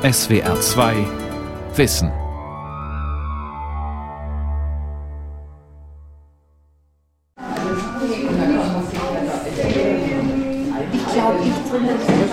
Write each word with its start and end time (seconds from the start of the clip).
SWR 0.00 0.60
2 0.60 0.94
Wissen. 1.74 2.12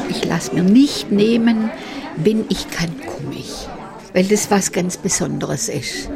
Ich 0.10 0.26
lasse 0.26 0.54
mir 0.54 0.62
nicht 0.62 1.12
nehmen, 1.12 1.72
wenn 2.18 2.46
ich 2.50 2.70
kann, 2.70 2.92
komme 3.08 3.34
ich. 3.34 3.68
Weil 4.14 4.26
das 4.26 4.52
was 4.52 4.72
ganz 4.72 4.98
Besonderes 4.98 5.68
ist. 5.68 6.12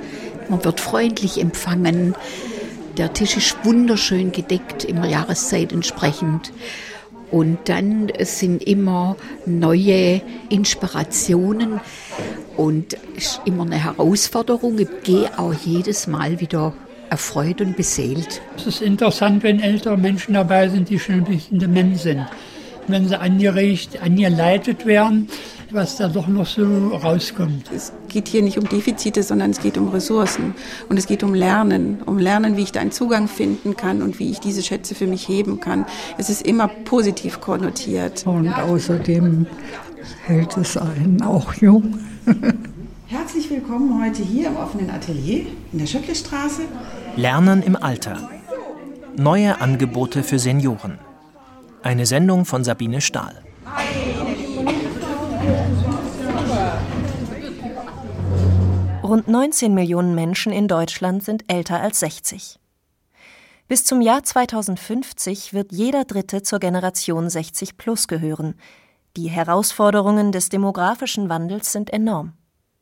Man 0.49 0.63
wird 0.63 0.79
freundlich 0.79 1.41
empfangen. 1.41 2.13
Der 2.99 3.11
Tisch 3.13 3.37
ist 3.37 3.57
wunderschön 3.63 4.31
gedeckt, 4.31 4.83
immer 4.83 5.07
Jahreszeit 5.07 5.71
entsprechend. 5.73 6.51
Und 7.31 7.59
dann 7.65 8.11
sind 8.21 8.63
immer 8.63 9.15
neue 9.45 10.21
Inspirationen 10.49 11.79
und 12.57 12.97
ist 13.15 13.41
immer 13.45 13.63
eine 13.63 13.83
Herausforderung. 13.83 14.79
Ich 14.79 14.89
gehe 15.03 15.37
auch 15.37 15.53
jedes 15.53 16.07
Mal 16.07 16.39
wieder 16.39 16.73
erfreut 17.09 17.61
und 17.61 17.75
beseelt. 17.75 18.41
Es 18.57 18.67
ist 18.67 18.81
interessant, 18.81 19.43
wenn 19.43 19.59
ältere 19.59 19.97
Menschen 19.97 20.33
dabei 20.33 20.69
sind, 20.69 20.89
die 20.89 20.99
schon 20.99 21.15
ein 21.15 21.23
bisschen 21.25 21.59
dement 21.59 21.97
sind. 21.97 22.25
Wenn 22.87 23.07
sie 23.07 23.19
angeregt, 23.19 24.01
angeleitet 24.01 24.85
werden, 24.85 25.29
was 25.71 25.97
da 25.97 26.07
doch 26.07 26.27
noch 26.27 26.45
so 26.45 26.63
rauskommt. 26.89 27.71
Es 27.73 27.93
geht 28.07 28.27
hier 28.27 28.41
nicht 28.41 28.57
um 28.57 28.67
Defizite, 28.67 29.23
sondern 29.23 29.51
es 29.51 29.59
geht 29.59 29.77
um 29.77 29.89
Ressourcen. 29.89 30.55
Und 30.89 30.97
es 30.97 31.05
geht 31.05 31.23
um 31.23 31.33
Lernen. 31.33 32.01
Um 32.05 32.17
Lernen, 32.17 32.57
wie 32.57 32.63
ich 32.63 32.71
da 32.71 32.79
einen 32.79 32.91
Zugang 32.91 33.27
finden 33.27 33.75
kann 33.75 34.01
und 34.01 34.19
wie 34.19 34.31
ich 34.31 34.39
diese 34.39 34.63
Schätze 34.63 34.95
für 34.95 35.07
mich 35.07 35.27
heben 35.27 35.59
kann. 35.59 35.85
Es 36.17 36.29
ist 36.29 36.41
immer 36.45 36.67
positiv 36.67 37.39
konnotiert. 37.39 38.25
Und 38.25 38.51
außerdem 38.51 39.45
hält 40.25 40.57
es 40.57 40.77
einen 40.77 41.21
auch 41.21 41.53
jung. 41.55 41.99
Herzlich 43.07 43.49
willkommen 43.49 44.03
heute 44.03 44.23
hier 44.23 44.47
im 44.47 44.57
offenen 44.57 44.89
Atelier 44.89 45.45
in 45.71 45.79
der 45.79 45.87
Schöcklestraße. 45.87 46.63
Lernen 47.15 47.63
im 47.63 47.75
Alter. 47.75 48.29
Neue 49.17 49.61
Angebote 49.61 50.23
für 50.23 50.39
Senioren. 50.39 50.99
Eine 51.81 52.05
Sendung 52.05 52.45
von 52.45 52.63
Sabine 52.63 53.01
Stahl. 53.01 53.35
Rund 59.09 59.27
19 59.27 59.73
Millionen 59.73 60.13
Menschen 60.13 60.53
in 60.53 60.67
Deutschland 60.67 61.23
sind 61.23 61.51
älter 61.51 61.81
als 61.81 61.99
60. 62.01 62.59
Bis 63.67 63.83
zum 63.83 64.01
Jahr 64.01 64.21
2050 64.21 65.51
wird 65.51 65.71
jeder 65.71 66.05
Dritte 66.05 66.43
zur 66.43 66.59
Generation 66.59 67.27
60 67.27 67.75
plus 67.75 68.07
gehören. 68.07 68.53
Die 69.17 69.27
Herausforderungen 69.27 70.31
des 70.31 70.49
demografischen 70.49 71.27
Wandels 71.27 71.71
sind 71.71 71.91
enorm. 71.91 72.33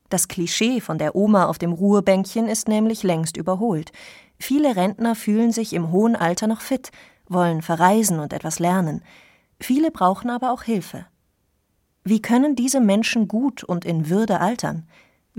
Das 0.09 0.27
Klischee 0.27 0.81
von 0.81 0.97
der 0.97 1.15
Oma 1.15 1.45
auf 1.45 1.59
dem 1.59 1.71
Ruhebänkchen 1.71 2.49
ist 2.49 2.67
nämlich 2.67 3.03
längst 3.03 3.37
überholt. 3.37 3.93
Viele 4.37 4.75
Rentner 4.75 5.15
fühlen 5.15 5.53
sich 5.53 5.71
im 5.71 5.93
hohen 5.93 6.17
Alter 6.17 6.47
noch 6.47 6.59
fit, 6.59 6.91
wollen 7.29 7.61
verreisen 7.61 8.19
und 8.19 8.33
etwas 8.33 8.59
lernen. 8.59 9.01
Viele 9.61 9.91
brauchen 9.91 10.29
aber 10.29 10.51
auch 10.51 10.63
Hilfe. 10.63 11.05
Wie 12.03 12.21
können 12.21 12.57
diese 12.57 12.81
Menschen 12.81 13.29
gut 13.29 13.63
und 13.63 13.85
in 13.85 14.09
Würde 14.09 14.41
altern? 14.41 14.89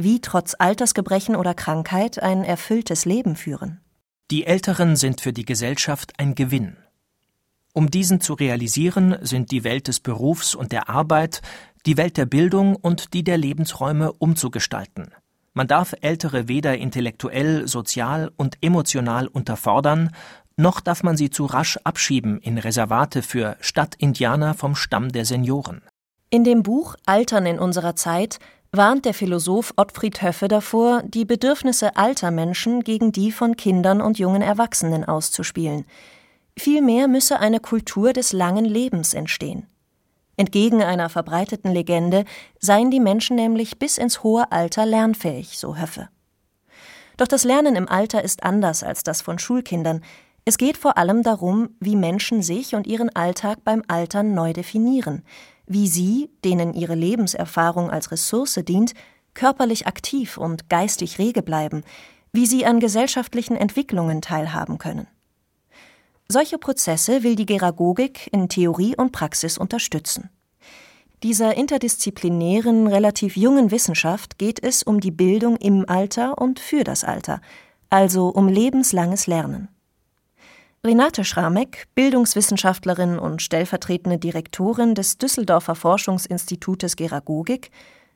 Wie 0.01 0.21
trotz 0.21 0.55
Altersgebrechen 0.57 1.35
oder 1.35 1.55
Krankheit 1.55 2.23
ein 2.23 2.45
erfülltes 2.45 3.05
Leben 3.05 3.35
führen? 3.35 3.81
Die 4.31 4.47
Älteren 4.47 4.95
sind 4.95 5.21
für 5.21 5.33
die 5.33 5.45
Gesellschaft 5.45 6.13
ein 6.19 6.37
Gewinn. 6.37 6.77
Um 7.73 7.91
diesen 7.91 8.21
zu 8.21 8.35
realisieren, 8.35 9.17
sind 9.23 9.51
die 9.51 9.65
Welt 9.65 9.89
des 9.89 9.99
Berufs 9.99 10.55
und 10.55 10.71
der 10.71 10.89
Arbeit, 10.89 11.43
die 11.85 11.97
Welt 11.97 12.17
der 12.17 12.27
Bildung 12.27 12.77
und 12.77 13.13
die 13.13 13.25
der 13.25 13.39
Lebensräume 13.39 14.13
umzugestalten. 14.13 15.13
Man 15.53 15.67
darf 15.67 15.97
Ältere 16.01 16.47
weder 16.47 16.79
intellektuell, 16.79 17.67
sozial 17.67 18.31
und 18.37 18.57
emotional 18.61 19.27
unterfordern, 19.27 20.15
noch 20.57 20.79
darf 20.79 21.03
man 21.03 21.17
sie 21.17 21.31
zu 21.31 21.45
rasch 21.45 21.77
abschieben 21.83 22.39
in 22.39 22.59
Reservate 22.59 23.21
für 23.23 23.57
Stadtindianer 23.59 24.55
vom 24.55 24.77
Stamm 24.77 25.11
der 25.11 25.25
Senioren. 25.25 25.83
In 26.31 26.45
dem 26.45 26.63
Buch 26.63 26.95
Altern 27.07 27.47
in 27.47 27.59
unserer 27.59 27.97
Zeit 27.97 28.39
warnt 28.73 29.05
der 29.05 29.15
Philosoph 29.15 29.73
Ottfried 29.77 30.23
Höffe 30.23 30.49
davor, 30.49 31.03
die 31.03 31.25
Bedürfnisse 31.25 31.97
alter 31.97 32.31
Menschen 32.31 32.85
gegen 32.85 33.13
die 33.13 33.33
von 33.33 33.57
Kindern 33.57 34.01
und 34.01 34.19
jungen 34.19 34.43
Erwachsenen 34.43 35.05
auszuspielen. 35.05 35.87
Vielmehr 36.57 37.09
müsse 37.09 37.39
eine 37.39 37.61
Kultur 37.61 38.13
des 38.13 38.33
langen 38.33 38.65
Lebens 38.65 39.15
entstehen. 39.15 39.67
Entgegen 40.37 40.83
einer 40.83 41.09
verbreiteten 41.09 41.73
Legende 41.73 42.25
seien 42.61 42.91
die 42.91 43.01
Menschen 43.01 43.37
nämlich 43.37 43.79
bis 43.79 43.99
ins 43.99 44.23
hohe 44.23 44.53
Alter 44.53 44.87
lernfähig, 44.87 45.59
so 45.59 45.77
Höffe. 45.77 46.09
Doch 47.17 47.27
das 47.27 47.43
Lernen 47.45 47.75
im 47.75 47.89
Alter 47.89 48.23
ist 48.23 48.45
anders 48.45 48.85
als 48.85 49.03
das 49.03 49.21
von 49.21 49.41
Schulkindern. 49.41 50.03
Es 50.45 50.57
geht 50.57 50.77
vor 50.77 50.97
allem 50.97 51.25
darum, 51.25 51.71
wie 51.81 51.97
Menschen 51.97 52.43
sich 52.43 52.75
und 52.77 52.87
ihren 52.87 53.15
Alltag 53.15 53.65
beim 53.65 53.83
Altern 53.89 54.35
neu 54.35 54.53
definieren, 54.53 55.25
wie 55.69 55.87
sie, 55.87 56.31
denen 56.45 56.75
ihre 56.75 56.95
Lebenserfahrung 56.95 57.91
als 57.91 58.11
Ressource 58.11 58.61
dient, 58.67 58.95
körperlich 59.35 59.87
aktiv 59.87 60.37
und 60.37 60.69
geistig 60.69 61.19
rege 61.19 61.43
bleiben, 61.43 61.85
wie 62.33 62.47
sie 62.47 62.67
an 62.67 62.81
gesellschaftlichen 62.81 63.57
Entwicklungen 63.57 64.21
teilhaben 64.21 64.79
können. 64.79 65.07
Solche 66.29 66.59
Prozesse 66.59 67.23
will 67.23 67.37
die 67.37 67.47
Geragogik 67.47 68.29
in 68.33 68.49
Theorie 68.49 68.95
und 68.97 69.13
Praxis 69.13 69.57
unterstützen. 69.57 70.29
Dieser 71.23 71.57
interdisziplinären, 71.57 72.87
relativ 72.87 73.37
jungen 73.37 73.71
Wissenschaft 73.71 74.39
geht 74.39 74.63
es 74.63 74.83
um 74.83 75.01
die 75.01 75.11
Bildung 75.11 75.57
im 75.57 75.89
Alter 75.89 76.39
und 76.39 76.61
für 76.61 76.85
das 76.85 77.03
Alter, 77.03 77.41
also 77.91 78.29
um 78.29 78.47
lebenslanges 78.47 79.27
Lernen. 79.27 79.69
Renate 80.85 81.25
Schramek, 81.25 81.89
Bildungswissenschaftlerin 81.97 83.19
und 83.19 83.43
stellvertretende 83.43 84.19
Direktorin 84.19 84.95
des 84.95 85.19
Düsseldorfer 85.19 85.75
Forschungsinstitutes 85.75 86.95
Geragogik, 86.95 87.73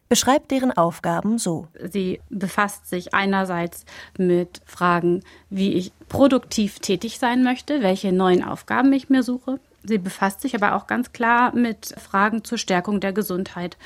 beschreibt 0.09 0.51
deren 0.53 0.71
Aufgaben 0.71 1.39
so. 1.39 1.67
Sie 1.91 2.21
befasst 2.31 2.87
sich 2.87 3.15
einerseits 3.15 3.85
mit 4.17 4.61
Fragen, 4.65 5.25
wie 5.51 5.73
ich 5.73 5.93
produktiv 6.09 6.79
tätig 6.79 7.19
sein 7.19 7.43
möchte, 7.43 7.83
welche 7.83 8.13
neuen 8.13 8.45
Aufgaben 8.45 8.93
ich 8.93 9.09
mir 9.09 9.25
suche. 9.25 9.59
Sie 9.83 9.99
befasst 9.99 10.41
sich 10.41 10.55
aber 10.55 10.77
auch 10.77 10.87
ganz 10.87 11.13
klar 11.13 11.53
mit 11.57 11.95
Fragen 11.99 12.45
zur 12.45 12.59
Stärkung 12.59 13.01
der 13.01 13.13
Gesundheit, 13.13 13.77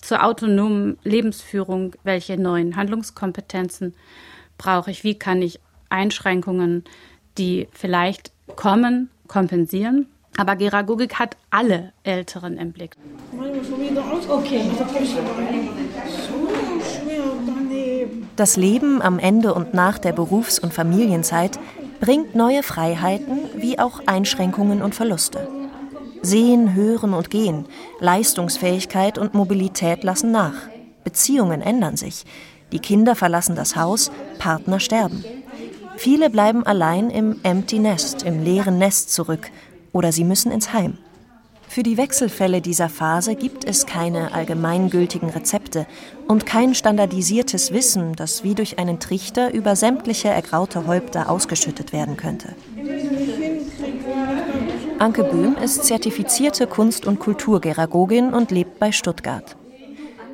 zur 0.00 0.24
autonomen 0.24 0.98
Lebensführung, 1.04 1.94
welche 2.02 2.36
neuen 2.36 2.74
Handlungskompetenzen 2.74 3.94
brauche 4.58 4.90
ich, 4.90 5.04
wie 5.04 5.16
kann 5.16 5.42
ich 5.42 5.60
Einschränkungen 5.90 6.84
die 7.38 7.68
vielleicht 7.72 8.32
kommen, 8.56 9.10
kompensieren. 9.28 10.06
Aber 10.38 10.56
Geragogik 10.56 11.14
hat 11.18 11.36
alle 11.50 11.92
Älteren 12.02 12.58
im 12.58 12.72
Blick. 12.72 12.96
Das 18.36 18.56
Leben 18.56 19.00
am 19.00 19.18
Ende 19.18 19.54
und 19.54 19.72
nach 19.72 19.98
der 19.98 20.12
Berufs- 20.12 20.58
und 20.58 20.74
Familienzeit 20.74 21.58
bringt 22.00 22.34
neue 22.34 22.62
Freiheiten 22.62 23.38
wie 23.56 23.78
auch 23.78 24.02
Einschränkungen 24.06 24.82
und 24.82 24.94
Verluste. 24.94 25.48
Sehen, 26.20 26.74
hören 26.74 27.14
und 27.14 27.30
gehen, 27.30 27.66
Leistungsfähigkeit 28.00 29.16
und 29.16 29.32
Mobilität 29.32 30.04
lassen 30.04 30.32
nach. 30.32 30.54
Beziehungen 31.04 31.62
ändern 31.62 31.96
sich. 31.96 32.24
Die 32.72 32.80
Kinder 32.80 33.14
verlassen 33.14 33.54
das 33.54 33.76
Haus, 33.76 34.10
Partner 34.38 34.80
sterben. 34.80 35.24
Viele 35.96 36.28
bleiben 36.28 36.64
allein 36.64 37.10
im 37.10 37.40
Empty 37.42 37.78
Nest, 37.78 38.22
im 38.22 38.44
leeren 38.44 38.78
Nest 38.78 39.12
zurück, 39.12 39.50
oder 39.92 40.12
sie 40.12 40.24
müssen 40.24 40.52
ins 40.52 40.72
Heim. 40.72 40.98
Für 41.68 41.82
die 41.82 41.96
Wechselfälle 41.96 42.60
dieser 42.60 42.88
Phase 42.88 43.34
gibt 43.34 43.64
es 43.64 43.86
keine 43.86 44.32
allgemeingültigen 44.32 45.30
Rezepte 45.30 45.86
und 46.28 46.46
kein 46.46 46.74
standardisiertes 46.74 47.72
Wissen, 47.72 48.14
das 48.14 48.44
wie 48.44 48.54
durch 48.54 48.78
einen 48.78 49.00
Trichter 49.00 49.52
über 49.52 49.74
sämtliche 49.74 50.28
ergraute 50.28 50.86
Häupter 50.86 51.28
ausgeschüttet 51.28 51.92
werden 51.92 52.16
könnte. 52.16 52.54
Anke 54.98 55.24
Böhm 55.24 55.56
ist 55.56 55.84
zertifizierte 55.84 56.66
Kunst- 56.66 57.06
und 57.06 57.18
Kulturgeragogin 57.18 58.32
und 58.32 58.50
lebt 58.50 58.78
bei 58.78 58.92
Stuttgart. 58.92 59.56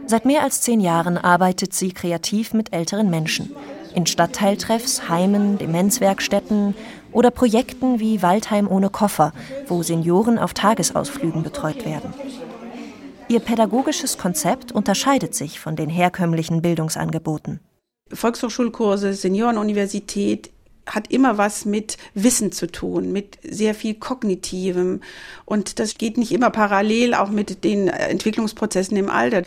Seit 0.06 0.24
mehr 0.24 0.42
als 0.42 0.60
zehn 0.60 0.80
Jahren 0.80 1.16
arbeitet 1.16 1.72
sie 1.72 1.92
kreativ 1.92 2.52
mit 2.52 2.72
älteren 2.72 3.08
Menschen 3.08 3.54
in 3.94 4.06
Stadtteiltreffs, 4.06 5.08
Heimen, 5.08 5.58
Demenzwerkstätten 5.58 6.74
oder 7.12 7.30
Projekten 7.30 8.00
wie 8.00 8.22
Waldheim 8.22 8.68
ohne 8.68 8.90
Koffer, 8.90 9.32
wo 9.68 9.82
Senioren 9.82 10.38
auf 10.38 10.54
Tagesausflügen 10.54 11.42
betreut 11.42 11.84
werden. 11.84 12.12
Ihr 13.28 13.40
pädagogisches 13.40 14.18
Konzept 14.18 14.72
unterscheidet 14.72 15.34
sich 15.34 15.60
von 15.60 15.76
den 15.76 15.88
herkömmlichen 15.88 16.60
Bildungsangeboten. 16.60 17.60
Volkshochschulkurse, 18.12 19.14
Seniorenuniversität 19.14 20.50
hat 20.86 21.10
immer 21.10 21.38
was 21.38 21.64
mit 21.64 21.96
Wissen 22.14 22.52
zu 22.52 22.66
tun, 22.66 23.12
mit 23.12 23.38
sehr 23.42 23.74
viel 23.74 23.94
Kognitivem. 23.94 25.00
Und 25.44 25.78
das 25.78 25.96
geht 25.96 26.16
nicht 26.18 26.32
immer 26.32 26.50
parallel 26.50 27.14
auch 27.14 27.30
mit 27.30 27.64
den 27.64 27.88
Entwicklungsprozessen 27.88 28.96
im 28.96 29.08
Alter. 29.08 29.42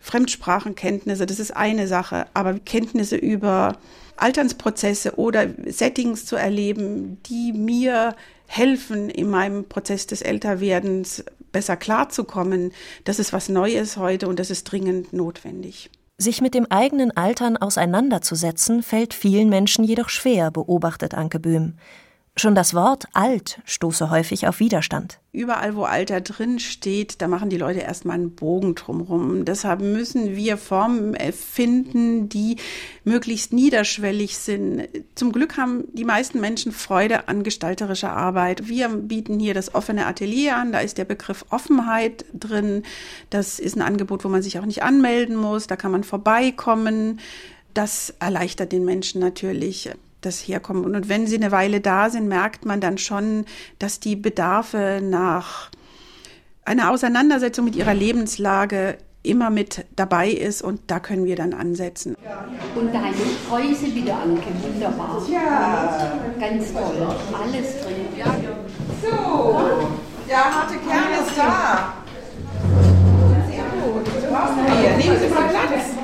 Fremdsprachenkenntnisse, 0.00 1.26
das 1.26 1.40
ist 1.40 1.56
eine 1.56 1.88
Sache, 1.88 2.26
aber 2.34 2.54
Kenntnisse 2.58 3.16
über 3.16 3.78
Alternsprozesse 4.16 5.16
oder 5.16 5.48
Settings 5.66 6.24
zu 6.24 6.36
erleben, 6.36 7.20
die 7.24 7.52
mir 7.52 8.14
helfen, 8.46 9.10
in 9.10 9.28
meinem 9.28 9.64
Prozess 9.68 10.06
des 10.06 10.22
Älterwerdens 10.22 11.24
besser 11.52 11.76
klarzukommen, 11.76 12.72
das 13.04 13.18
ist 13.18 13.32
was 13.32 13.48
Neues 13.48 13.96
heute 13.96 14.28
und 14.28 14.38
das 14.38 14.50
ist 14.50 14.64
dringend 14.64 15.12
notwendig. 15.12 15.90
Sich 16.18 16.40
mit 16.40 16.54
dem 16.54 16.66
eigenen 16.70 17.14
Altern 17.14 17.58
auseinanderzusetzen, 17.58 18.82
fällt 18.82 19.12
vielen 19.12 19.50
Menschen 19.50 19.84
jedoch 19.84 20.08
schwer, 20.08 20.50
beobachtet 20.50 21.12
Anke 21.12 21.38
Böhm. 21.38 21.74
Schon 22.38 22.54
das 22.54 22.74
Wort 22.74 23.06
alt 23.14 23.62
stoße 23.64 24.10
häufig 24.10 24.46
auf 24.46 24.60
Widerstand. 24.60 25.20
Überall, 25.32 25.74
wo 25.74 25.84
Alter 25.84 26.20
drin 26.20 26.58
steht, 26.58 27.22
da 27.22 27.28
machen 27.28 27.48
die 27.48 27.56
Leute 27.56 27.80
erstmal 27.80 28.16
einen 28.16 28.34
Bogen 28.34 28.74
drumherum. 28.74 29.46
Deshalb 29.46 29.80
müssen 29.80 30.36
wir 30.36 30.58
Formen 30.58 31.16
finden, 31.32 32.28
die 32.28 32.56
möglichst 33.04 33.54
niederschwellig 33.54 34.36
sind. 34.36 34.86
Zum 35.14 35.32
Glück 35.32 35.56
haben 35.56 35.84
die 35.94 36.04
meisten 36.04 36.38
Menschen 36.38 36.72
Freude 36.72 37.26
an 37.26 37.42
gestalterischer 37.42 38.12
Arbeit. 38.12 38.68
Wir 38.68 38.90
bieten 38.90 39.40
hier 39.40 39.54
das 39.54 39.74
offene 39.74 40.04
Atelier 40.04 40.56
an. 40.56 40.72
Da 40.72 40.80
ist 40.80 40.98
der 40.98 41.06
Begriff 41.06 41.46
Offenheit 41.48 42.26
drin. 42.34 42.82
Das 43.30 43.58
ist 43.58 43.76
ein 43.76 43.82
Angebot, 43.82 44.26
wo 44.26 44.28
man 44.28 44.42
sich 44.42 44.58
auch 44.58 44.66
nicht 44.66 44.82
anmelden 44.82 45.36
muss. 45.36 45.68
Da 45.68 45.76
kann 45.76 45.90
man 45.90 46.04
vorbeikommen. 46.04 47.18
Das 47.72 48.12
erleichtert 48.20 48.72
den 48.72 48.84
Menschen 48.84 49.22
natürlich 49.22 49.90
das 50.20 50.40
herkommen. 50.40 50.84
Und 50.84 51.08
wenn 51.08 51.26
sie 51.26 51.36
eine 51.36 51.52
Weile 51.52 51.80
da 51.80 52.10
sind, 52.10 52.28
merkt 52.28 52.64
man 52.64 52.80
dann 52.80 52.98
schon, 52.98 53.44
dass 53.78 54.00
die 54.00 54.16
Bedarfe 54.16 55.00
nach 55.02 55.70
einer 56.64 56.90
Auseinandersetzung 56.90 57.64
mit 57.64 57.76
ihrer 57.76 57.94
Lebenslage 57.94 58.98
immer 59.22 59.50
mit 59.50 59.84
dabei 59.96 60.30
ist 60.30 60.62
und 60.62 60.80
da 60.86 61.00
können 61.00 61.24
wir 61.24 61.36
dann 61.36 61.52
ansetzen. 61.52 62.16
Und 62.74 62.94
deine 62.94 63.14
Streuse 63.44 63.94
wieder 63.94 64.20
Anke, 64.20 64.48
wunderbar. 64.62 65.22
Ja. 65.30 66.12
Ganz 66.38 66.72
toll, 66.72 67.06
alles 67.34 67.82
drin. 67.82 68.06
So, 69.02 69.60
der 70.28 70.44
harte 70.44 70.74
Kern 70.74 71.26
ist 71.26 71.36
da. 71.36 72.05
Wir? 74.36 74.96
Nehmen 74.96 75.18
Sie 75.18 75.28
mal 75.28 75.48
Platz. 75.48 75.96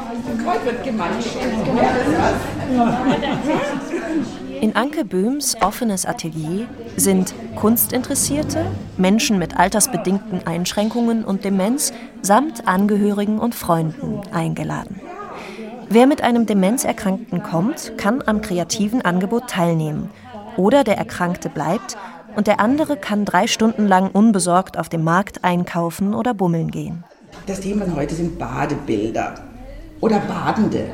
Kreuz 0.43 0.65
wird 0.65 0.85
gemanscht. 0.85 1.37
In 4.61 4.75
Anke 4.77 5.05
Böhms 5.05 5.57
offenes 5.61 6.07
Atelier 6.07 6.67
sind 6.97 7.35
Kunstinteressierte, 7.57 8.65
Menschen 8.97 9.39
mit 9.39 9.59
altersbedingten 9.59 10.47
Einschränkungen 10.47 11.25
und 11.25 11.45
Demenz 11.45 11.93
samt 12.23 12.67
Angehörigen 12.67 13.39
und 13.39 13.55
Freunden 13.55 14.21
eingeladen. 14.33 15.01
Wer 15.91 16.07
mit 16.07 16.23
einem 16.23 16.47
Demenzerkrankten 16.47 17.43
kommt, 17.43 17.99
kann 17.99 18.23
am 18.25 18.41
kreativen 18.41 19.03
Angebot 19.03 19.49
teilnehmen. 19.49 20.09
Oder 20.57 20.85
der 20.85 20.97
Erkrankte 20.97 21.51
bleibt 21.51 21.99
und 22.35 22.47
der 22.47 22.61
andere 22.61 22.97
kann 22.97 23.27
drei 23.27 23.47
Stunden 23.47 23.87
lang 23.87 24.11
unbesorgt 24.11 24.79
auf 24.79 24.89
dem 24.89 25.05
Markt 25.05 25.45
einkaufen 25.45 26.15
oder 26.15 26.33
bummeln 26.33 26.71
gehen. 26.71 27.05
Das 27.47 27.61
Thema 27.61 27.87
heute 27.97 28.15
sind 28.15 28.39
Badebilder 28.39 29.35
oder 30.01 30.21
Badende. 30.21 30.91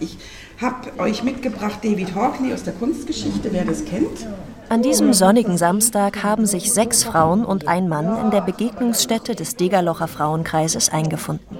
Ich 0.00 0.16
habe 0.60 0.98
euch 0.98 1.22
mitgebracht 1.22 1.80
David 1.82 2.14
Hockney 2.14 2.54
aus 2.54 2.62
der 2.62 2.72
Kunstgeschichte, 2.72 3.52
wer 3.52 3.66
das 3.66 3.84
kennt. 3.84 4.26
An 4.70 4.80
diesem 4.80 5.12
sonnigen 5.12 5.58
Samstag 5.58 6.22
haben 6.22 6.46
sich 6.46 6.72
sechs 6.72 7.04
Frauen 7.04 7.44
und 7.44 7.68
ein 7.68 7.88
Mann 7.88 8.18
in 8.24 8.30
der 8.30 8.40
Begegnungsstätte 8.40 9.34
des 9.34 9.56
Degerlocher 9.56 10.08
Frauenkreises 10.08 10.88
eingefunden. 10.88 11.58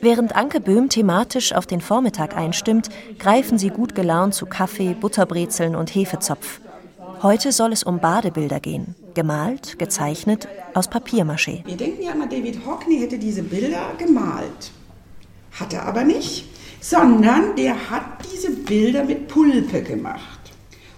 Während 0.00 0.34
Anke 0.34 0.60
Böhm 0.60 0.88
thematisch 0.88 1.54
auf 1.54 1.66
den 1.66 1.82
Vormittag 1.82 2.34
einstimmt, 2.36 2.88
greifen 3.18 3.58
sie 3.58 3.68
gut 3.68 3.94
gelaunt 3.94 4.34
zu 4.34 4.46
Kaffee, 4.46 4.94
Butterbrezeln 4.94 5.76
und 5.76 5.94
Hefezopf. 5.94 6.60
Heute 7.22 7.52
soll 7.52 7.72
es 7.72 7.82
um 7.82 8.00
Badebilder 8.00 8.60
gehen. 8.60 8.94
Gemalt, 9.14 9.78
gezeichnet, 9.78 10.48
aus 10.74 10.90
Papiermaché. 10.90 11.64
Wir 11.64 11.76
denken 11.76 12.02
ja 12.02 12.12
immer, 12.12 12.26
David 12.26 12.66
Hockney 12.66 12.98
hätte 12.98 13.18
diese 13.18 13.42
Bilder 13.42 13.92
gemalt. 13.98 14.72
Hat 15.52 15.72
er 15.72 15.86
aber 15.86 16.04
nicht 16.04 16.46
sondern 16.84 17.56
der 17.56 17.90
hat 17.90 18.04
diese 18.30 18.50
Bilder 18.50 19.04
mit 19.04 19.26
Pulpe 19.26 19.82
gemacht. 19.82 20.38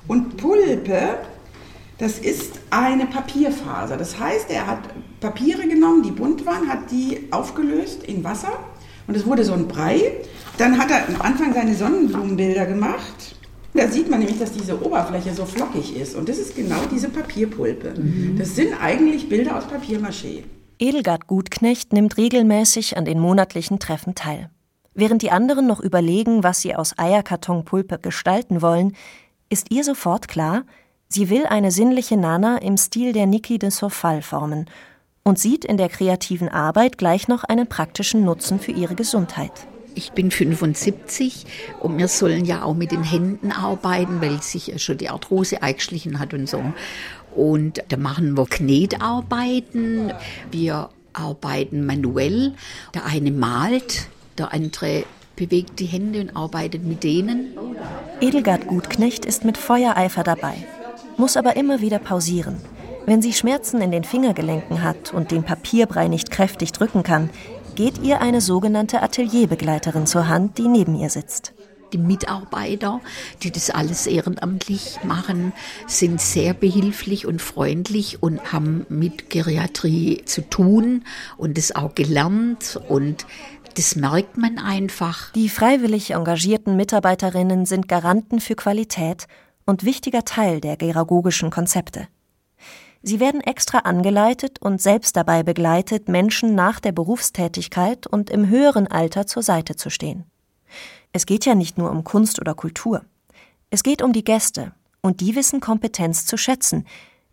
Und 0.09 0.37
Pulpe, 0.37 1.19
das 1.99 2.19
ist 2.19 2.59
eine 2.71 3.07
Papierfaser. 3.07 3.97
Das 3.97 4.19
heißt, 4.19 4.51
er 4.51 4.67
hat 4.67 4.81
Papiere 5.21 5.63
genommen, 5.69 6.03
die 6.03 6.11
bunt 6.11 6.45
waren, 6.45 6.69
hat 6.69 6.91
die 6.91 7.29
aufgelöst 7.31 8.03
in 8.03 8.25
Wasser 8.25 8.59
und 9.07 9.17
es 9.17 9.25
wurde 9.25 9.45
so 9.45 9.53
ein 9.53 9.69
Brei. 9.69 10.13
Dann 10.59 10.77
hat 10.77 10.91
er 10.91 11.07
am 11.07 11.21
Anfang 11.21 11.55
seine 11.55 11.77
Sonnenblumenbilder 11.77 12.67
gemacht. 12.67 13.36
Da 13.77 13.89
sieht 13.89 14.11
man 14.11 14.21
nämlich, 14.21 14.39
dass 14.39 14.53
diese 14.53 14.83
Oberfläche 14.85 15.35
so 15.35 15.45
flockig 15.45 15.97
ist. 15.97 16.15
Und 16.15 16.29
das 16.29 16.39
ist 16.39 16.57
genau 16.57 16.81
diese 16.91 17.11
Papierpulpe. 17.11 17.95
Mhm. 18.01 18.37
Das 18.39 18.57
sind 18.57 18.73
eigentlich 18.81 19.29
Bilder 19.29 19.57
aus 19.57 19.65
Papiermaché. 19.65 20.45
Edelgard 20.79 21.27
Gutknecht 21.27 21.93
nimmt 21.93 22.17
regelmäßig 22.17 22.97
an 22.97 23.05
den 23.05 23.19
monatlichen 23.19 23.79
Treffen 23.79 24.15
teil. 24.15 24.51
Während 24.95 25.23
die 25.23 25.31
anderen 25.31 25.67
noch 25.67 25.81
überlegen, 25.81 26.43
was 26.43 26.63
sie 26.63 26.75
aus 26.75 26.99
Eierkartonpulpe 26.99 27.99
gestalten 27.99 28.63
wollen, 28.63 28.97
ist 29.51 29.71
ihr 29.71 29.85
sofort 29.85 30.27
klar, 30.27 30.65
sie 31.09 31.29
will 31.29 31.47
eine 31.47 31.71
sinnliche 31.71 32.17
Nana 32.17 32.59
im 32.59 32.77
Stil 32.77 33.13
der 33.13 33.27
Niki 33.27 33.59
de 33.59 33.71
Sofal 33.71 34.23
formen 34.23 34.67
und 35.23 35.39
sieht 35.39 35.65
in 35.65 35.77
der 35.77 35.89
kreativen 35.89 36.49
Arbeit 36.49 36.99
gleich 36.99 37.29
noch 37.29 37.45
einen 37.45 37.67
praktischen 37.67 38.25
Nutzen 38.25 38.59
für 38.59 38.73
ihre 38.73 38.95
Gesundheit. 38.95 39.67
Ich 39.97 40.13
bin 40.13 40.31
75 40.31 41.47
und 41.81 41.97
wir 41.97 42.07
sollen 42.07 42.45
ja 42.45 42.63
auch 42.63 42.75
mit 42.75 42.93
den 42.93 43.03
Händen 43.03 43.51
arbeiten, 43.51 44.21
weil 44.21 44.43
sich 44.43 44.73
schon 44.77 44.99
die 44.99 45.09
Arthrose 45.09 45.63
eingeschlichen 45.63 46.19
hat 46.19 46.35
und 46.35 46.49
so. 46.49 46.63
Und 47.35 47.83
da 47.89 47.97
machen 47.97 48.37
wir 48.37 48.45
Knetarbeiten, 48.47 50.13
wir 50.51 50.91
arbeiten 51.15 51.87
manuell. 51.87 52.53
Der 52.95 53.07
eine 53.07 53.31
malt, 53.31 54.09
der 54.37 54.53
andere 54.53 55.05
bewegt 55.35 55.81
die 55.81 55.87
Hände 55.87 56.21
und 56.21 56.37
arbeitet 56.37 56.85
mit 56.85 57.03
denen. 57.03 57.57
Edelgard 58.21 58.67
Gutknecht 58.67 59.25
ist 59.25 59.47
mit 59.47 59.57
Feuereifer 59.57 60.25
dabei, 60.25 60.55
muss 61.17 61.39
aber 61.39 61.57
immer 61.57 61.81
wieder 61.81 61.99
pausieren. 61.99 62.57
Wenn 63.07 63.23
sie 63.23 63.33
Schmerzen 63.33 63.81
in 63.81 63.93
den 63.93 64.05
Fingergelenken 64.05 64.83
hat 64.83 65.15
und 65.15 65.31
den 65.31 65.45
Papierbrei 65.45 66.09
nicht 66.09 66.31
kräftig 66.31 66.73
drücken 66.73 67.03
kann, 67.03 67.31
geht 67.77 68.03
ihr 68.03 68.21
eine 68.23 68.41
sogenannte 68.41 69.03
Atelierbegleiterin 69.03 70.07
zur 70.07 70.29
Hand, 70.29 70.59
die 70.59 70.67
neben 70.67 70.97
ihr 70.97 71.11
sitzt. 71.11 71.53
Die 71.93 71.99
Mitarbeiter, 71.99 73.01
die 73.43 73.53
das 73.53 73.71
alles 73.71 74.07
ehrenamtlich 74.09 74.99
machen, 75.05 75.53
sind 75.87 76.21
sehr 76.21 76.55
behilflich 76.55 77.27
und 77.27 77.41
freundlich 77.41 78.23
und 78.23 78.53
haben 78.53 78.87
mit 78.89 79.31
Geriatrie 79.31 80.23
zu 80.25 80.41
tun 80.41 81.05
und 81.37 81.59
es 81.59 81.77
auch 81.77 81.95
gelernt 81.95 82.81
und 82.89 83.27
das 83.77 83.95
merkt 83.95 84.39
man 84.39 84.59
einfach. 84.59 85.31
Die 85.35 85.51
freiwillig 85.51 86.13
engagierten 86.13 86.77
Mitarbeiterinnen 86.77 87.67
sind 87.67 87.89
Garanten 87.89 88.41
für 88.41 88.57
Qualität 88.57 89.27
und 89.67 89.85
wichtiger 89.85 90.25
Teil 90.25 90.61
der 90.61 90.77
geragogischen 90.77 91.51
Konzepte. 91.51 92.09
Sie 93.09 93.21
werden 93.21 93.41
extra 93.41 93.79
angeleitet 93.79 94.61
und 94.61 94.83
selbst 94.83 95.17
dabei 95.17 95.45
begleitet, 95.45 96.09
Menschen 96.09 96.57
nach 96.57 96.81
der 96.81 96.91
Berufstätigkeit 96.91 98.09
und 98.09 98.31
im 98.31 98.49
höheren 98.49 98.89
Alter 98.89 99.29
zur 99.29 99.45
Seite 99.45 99.77
zu 99.77 99.91
stehen. 99.91 100.25
Es 101.13 101.25
geht 101.25 101.47
ja 101.47 101.55
nicht 101.55 101.79
nur 101.79 101.93
um 101.93 102.03
Kunst 102.03 102.41
oder 102.41 102.55
Kultur. 102.55 103.05
Es 103.71 103.85
geht 103.85 104.03
um 104.03 104.13
die 104.13 104.25
Gäste, 104.25 104.73
und 105.03 105.21
die 105.21 105.37
wissen 105.37 105.61
Kompetenz 105.61 106.27
zu 106.27 106.37
schätzen, 106.37 106.85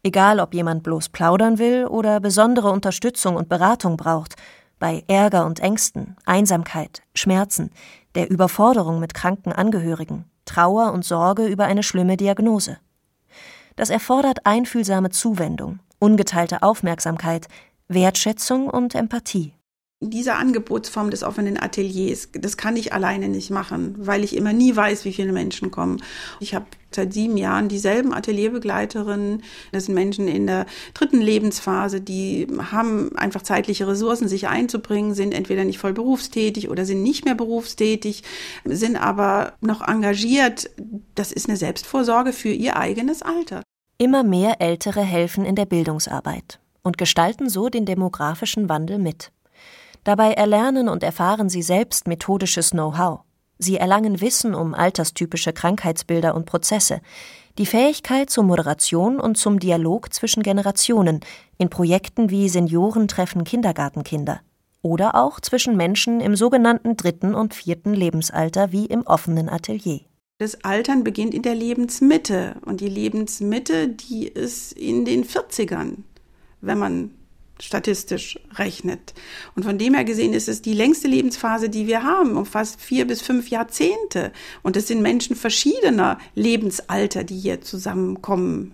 egal 0.04 0.40
ob 0.40 0.54
jemand 0.54 0.84
bloß 0.84 1.10
plaudern 1.10 1.58
will 1.58 1.88
oder 1.88 2.20
besondere 2.20 2.70
Unterstützung 2.70 3.36
und 3.36 3.50
Beratung 3.50 3.98
braucht, 3.98 4.36
bei 4.78 5.04
Ärger 5.08 5.44
und 5.48 5.60
Ängsten, 5.60 6.18
Einsamkeit, 6.28 7.02
Schmerzen, 7.16 7.72
der 8.14 8.30
Überforderung 8.30 9.00
mit 9.00 9.16
kranken 9.16 9.52
Angehörigen, 9.52 10.26
Trauer 10.46 10.94
und 10.94 11.04
Sorge 11.04 11.48
über 11.48 11.66
eine 11.66 11.82
schlimme 11.82 12.16
Diagnose. 12.16 12.78
Das 13.76 13.90
erfordert 13.90 14.46
einfühlsame 14.46 15.10
Zuwendung, 15.10 15.80
ungeteilte 16.00 16.62
Aufmerksamkeit, 16.64 17.48
Wertschätzung 17.88 18.70
und 18.70 18.96
Empathie. 18.96 19.54
diese 20.10 20.36
Angebotsform 20.36 21.10
des 21.12 21.24
offenen 21.24 21.58
Ateliers, 21.58 22.30
das 22.34 22.58
kann 22.58 22.76
ich 22.76 22.94
alleine 22.94 23.30
nicht 23.30 23.50
machen, 23.50 23.96
weil 23.98 24.24
ich 24.24 24.36
immer 24.36 24.54
nie 24.54 24.76
weiß, 24.76 25.06
wie 25.06 25.14
viele 25.14 25.32
Menschen 25.32 25.72
kommen. 25.72 26.04
Ich 26.40 26.54
habe 26.54 26.66
seit 26.92 27.14
sieben 27.14 27.38
Jahren 27.38 27.70
dieselben 27.70 28.14
Atelierbegleiterinnen. 28.14 29.44
Das 29.72 29.86
sind 29.86 29.96
Menschen 29.96 30.28
in 30.28 30.46
der 30.48 30.66
dritten 30.94 31.22
Lebensphase, 31.22 32.02
die 32.02 32.48
haben 32.72 33.16
einfach 33.16 33.42
zeitliche 33.42 33.88
Ressourcen, 33.88 34.28
sich 34.28 34.48
einzubringen, 34.48 35.16
sind 35.16 35.34
entweder 35.34 35.64
nicht 35.64 35.80
voll 35.80 35.94
berufstätig 35.94 36.70
oder 36.70 36.86
sind 36.86 37.02
nicht 37.02 37.26
mehr 37.26 37.36
berufstätig, 37.36 38.24
sind 38.66 38.98
aber 38.98 39.54
noch 39.62 39.82
engagiert. 39.88 40.70
Das 41.16 41.32
ist 41.32 41.48
eine 41.48 41.58
Selbstvorsorge 41.58 42.34
für 42.34 42.50
ihr 42.50 42.78
eigenes 42.78 43.22
Alter. 43.22 43.63
Immer 43.98 44.24
mehr 44.24 44.60
Ältere 44.60 45.02
helfen 45.02 45.46
in 45.46 45.56
der 45.56 45.66
Bildungsarbeit 45.66 46.60
und 46.82 46.98
gestalten 46.98 47.50
so 47.50 47.70
den 47.70 47.86
demografischen 47.86 48.68
Wandel 48.68 48.98
mit. 48.98 49.32
Dabei 50.04 50.34
erlernen 50.34 50.90
und 50.90 51.04
erfahren 51.04 51.48
sie 51.48 51.62
selbst 51.62 52.08
methodisches 52.08 52.72
Know-how. 52.72 53.22
Sie 53.60 53.78
erlangen 53.78 54.20
Wissen 54.20 54.56
um 54.56 54.74
alterstypische 54.74 55.54
Krankheitsbilder 55.54 56.36
und 56.36 56.46
Prozesse, 56.46 57.02
die 57.58 57.68
Fähigkeit 57.68 58.30
zur 58.30 58.44
Moderation 58.44 59.20
und 59.20 59.38
zum 59.38 59.60
Dialog 59.60 60.12
zwischen 60.12 60.42
Generationen 60.44 61.20
in 61.58 61.70
Projekten 61.70 62.32
wie 62.32 62.50
Senioren 62.50 63.08
treffen 63.08 63.44
Kindergartenkinder 63.44 64.42
oder 64.82 65.16
auch 65.16 65.40
zwischen 65.40 65.78
Menschen 65.78 66.20
im 66.20 66.36
sogenannten 66.36 66.98
dritten 66.98 67.34
und 67.36 67.54
vierten 67.54 67.94
Lebensalter 67.94 68.72
wie 68.72 68.86
im 68.86 69.04
offenen 69.04 69.50
Atelier. 69.50 70.02
Das 70.40 70.64
Altern 70.64 71.04
beginnt 71.04 71.34
in 71.34 71.44
der 71.44 71.56
Lebensmitte 71.56 72.56
und 72.66 72.82
die 72.82 72.90
Lebensmitte, 72.90 73.88
die 73.88 74.28
ist 74.28 74.74
in 74.74 75.06
den 75.06 75.24
40ern, 75.24 75.98
wenn 76.60 76.78
man 76.78 77.12
statistisch 77.62 78.40
rechnet. 78.56 79.14
Und 79.56 79.64
von 79.64 79.78
dem 79.78 79.94
her 79.94 80.04
gesehen 80.04 80.34
ist 80.34 80.50
es 80.50 80.62
die 80.62 80.74
längste 80.74 81.08
Lebensphase, 81.08 81.70
die 81.70 81.88
wir 81.88 82.04
haben, 82.04 82.36
um 82.36 82.46
fast 82.46 82.82
vier 82.82 83.06
bis 83.06 83.22
fünf 83.22 83.50
Jahrzehnte. 83.50 84.34
Und 84.64 84.76
es 84.76 84.88
sind 84.88 85.02
Menschen 85.02 85.36
verschiedener 85.36 86.18
Lebensalter, 86.36 87.24
die 87.24 87.38
hier 87.38 87.62
zusammenkommen. 87.62 88.74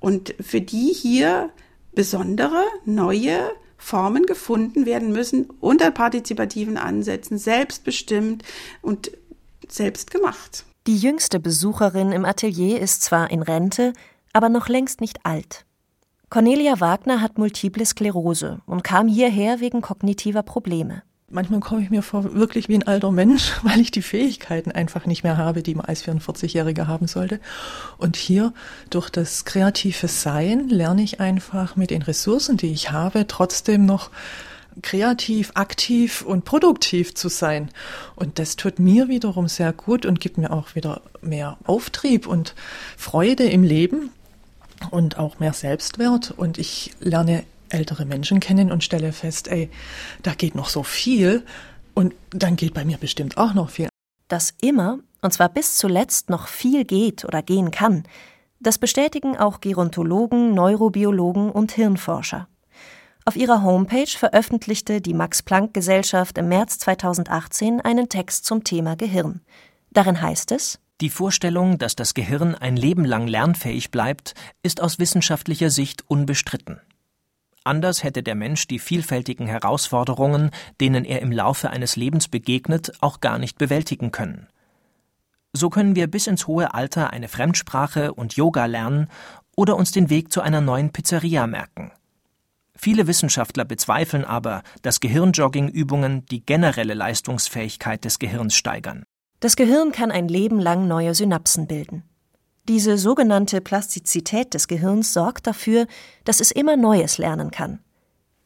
Und 0.00 0.34
für 0.40 0.60
die 0.60 0.92
hier 0.92 1.50
besondere, 1.94 2.62
neue 2.84 3.50
Formen 3.78 4.26
gefunden 4.26 4.86
werden 4.86 5.12
müssen 5.12 5.48
unter 5.60 5.90
partizipativen 5.90 6.76
Ansätzen, 6.76 7.38
selbstbestimmt 7.38 8.44
und 8.82 9.10
selbst 9.68 10.10
gemacht. 10.10 10.64
Die 10.86 10.98
jüngste 10.98 11.40
Besucherin 11.40 12.12
im 12.12 12.26
Atelier 12.26 12.78
ist 12.78 13.02
zwar 13.02 13.30
in 13.30 13.40
Rente, 13.40 13.94
aber 14.34 14.50
noch 14.50 14.68
längst 14.68 15.00
nicht 15.00 15.24
alt. 15.24 15.64
Cornelia 16.28 16.78
Wagner 16.78 17.22
hat 17.22 17.38
multiple 17.38 17.86
Sklerose 17.86 18.60
und 18.66 18.84
kam 18.84 19.08
hierher 19.08 19.60
wegen 19.60 19.80
kognitiver 19.80 20.42
Probleme. 20.42 21.02
Manchmal 21.30 21.60
komme 21.60 21.80
ich 21.80 21.88
mir 21.88 22.02
vor 22.02 22.34
wirklich 22.34 22.68
wie 22.68 22.74
ein 22.74 22.86
alter 22.86 23.12
Mensch, 23.12 23.54
weil 23.62 23.80
ich 23.80 23.92
die 23.92 24.02
Fähigkeiten 24.02 24.72
einfach 24.72 25.06
nicht 25.06 25.24
mehr 25.24 25.38
habe, 25.38 25.62
die 25.62 25.74
man 25.74 25.86
als 25.86 26.04
44-Jähriger 26.04 26.86
haben 26.86 27.06
sollte. 27.06 27.40
Und 27.96 28.16
hier 28.16 28.52
durch 28.90 29.08
das 29.08 29.46
kreative 29.46 30.08
Sein 30.08 30.68
lerne 30.68 31.02
ich 31.02 31.18
einfach 31.18 31.76
mit 31.76 31.88
den 31.88 32.02
Ressourcen, 32.02 32.58
die 32.58 32.72
ich 32.72 32.90
habe, 32.90 33.26
trotzdem 33.26 33.86
noch 33.86 34.10
kreativ, 34.82 35.52
aktiv 35.54 36.22
und 36.22 36.44
produktiv 36.44 37.14
zu 37.14 37.28
sein. 37.28 37.70
Und 38.16 38.38
das 38.38 38.56
tut 38.56 38.78
mir 38.78 39.08
wiederum 39.08 39.48
sehr 39.48 39.72
gut 39.72 40.06
und 40.06 40.20
gibt 40.20 40.38
mir 40.38 40.52
auch 40.52 40.74
wieder 40.74 41.02
mehr 41.20 41.58
Auftrieb 41.64 42.26
und 42.26 42.54
Freude 42.96 43.44
im 43.44 43.62
Leben, 43.62 44.10
und 44.90 45.18
auch 45.18 45.38
mehr 45.38 45.52
Selbstwert 45.52 46.30
und 46.30 46.58
ich 46.58 46.92
lerne 47.00 47.44
ältere 47.68 48.04
Menschen 48.04 48.40
kennen 48.40 48.70
und 48.70 48.84
stelle 48.84 49.12
fest, 49.12 49.48
ey, 49.48 49.70
da 50.22 50.34
geht 50.34 50.54
noch 50.54 50.68
so 50.68 50.82
viel 50.82 51.44
und 51.94 52.14
dann 52.30 52.56
geht 52.56 52.74
bei 52.74 52.84
mir 52.84 52.98
bestimmt 52.98 53.36
auch 53.36 53.54
noch 53.54 53.70
viel. 53.70 53.88
Dass 54.28 54.54
immer, 54.60 54.98
und 55.22 55.32
zwar 55.32 55.48
bis 55.48 55.76
zuletzt, 55.76 56.30
noch 56.30 56.48
viel 56.48 56.84
geht 56.84 57.24
oder 57.24 57.42
gehen 57.42 57.70
kann, 57.70 58.04
das 58.60 58.78
bestätigen 58.78 59.36
auch 59.36 59.60
Gerontologen, 59.60 60.54
Neurobiologen 60.54 61.50
und 61.50 61.72
Hirnforscher. 61.72 62.48
Auf 63.26 63.36
ihrer 63.36 63.62
Homepage 63.62 64.06
veröffentlichte 64.06 65.00
die 65.00 65.14
Max-Planck-Gesellschaft 65.14 66.36
im 66.36 66.48
März 66.48 66.78
2018 66.80 67.80
einen 67.80 68.10
Text 68.10 68.44
zum 68.44 68.64
Thema 68.64 68.96
Gehirn. 68.96 69.40
Darin 69.92 70.20
heißt 70.20 70.52
es, 70.52 70.78
die 71.00 71.08
Vorstellung, 71.08 71.78
dass 71.78 71.96
das 71.96 72.12
Gehirn 72.12 72.54
ein 72.54 72.76
Leben 72.76 73.06
lang 73.06 73.26
lernfähig 73.26 73.90
bleibt, 73.90 74.34
ist 74.62 74.82
aus 74.82 74.98
wissenschaftlicher 74.98 75.70
Sicht 75.70 76.04
unbestritten. 76.06 76.80
Anders 77.64 78.04
hätte 78.04 78.22
der 78.22 78.34
Mensch 78.34 78.66
die 78.66 78.78
vielfältigen 78.78 79.46
Herausforderungen, 79.46 80.50
denen 80.80 81.06
er 81.06 81.22
im 81.22 81.32
Laufe 81.32 81.70
eines 81.70 81.96
Lebens 81.96 82.28
begegnet, 82.28 82.92
auch 83.00 83.20
gar 83.20 83.38
nicht 83.38 83.56
bewältigen 83.56 84.12
können. 84.12 84.48
So 85.54 85.70
können 85.70 85.96
wir 85.96 86.08
bis 86.08 86.26
ins 86.26 86.46
hohe 86.46 86.74
Alter 86.74 87.10
eine 87.10 87.28
Fremdsprache 87.28 88.12
und 88.12 88.36
Yoga 88.36 88.66
lernen 88.66 89.08
oder 89.56 89.76
uns 89.76 89.92
den 89.92 90.10
Weg 90.10 90.30
zu 90.30 90.42
einer 90.42 90.60
neuen 90.60 90.92
Pizzeria 90.92 91.46
merken. 91.46 91.90
Viele 92.76 93.06
Wissenschaftler 93.06 93.64
bezweifeln 93.64 94.24
aber, 94.24 94.62
dass 94.82 95.00
Gehirnjogging-Übungen 95.00 96.26
die 96.26 96.44
generelle 96.44 96.94
Leistungsfähigkeit 96.94 98.04
des 98.04 98.18
Gehirns 98.18 98.54
steigern. 98.54 99.04
Das 99.40 99.56
Gehirn 99.56 99.92
kann 99.92 100.10
ein 100.10 100.28
Leben 100.28 100.58
lang 100.58 100.88
neue 100.88 101.14
Synapsen 101.14 101.66
bilden. 101.66 102.02
Diese 102.66 102.96
sogenannte 102.96 103.60
Plastizität 103.60 104.54
des 104.54 104.68
Gehirns 104.68 105.12
sorgt 105.12 105.46
dafür, 105.46 105.86
dass 106.24 106.40
es 106.40 106.50
immer 106.50 106.76
Neues 106.76 107.18
lernen 107.18 107.50
kann. 107.50 107.80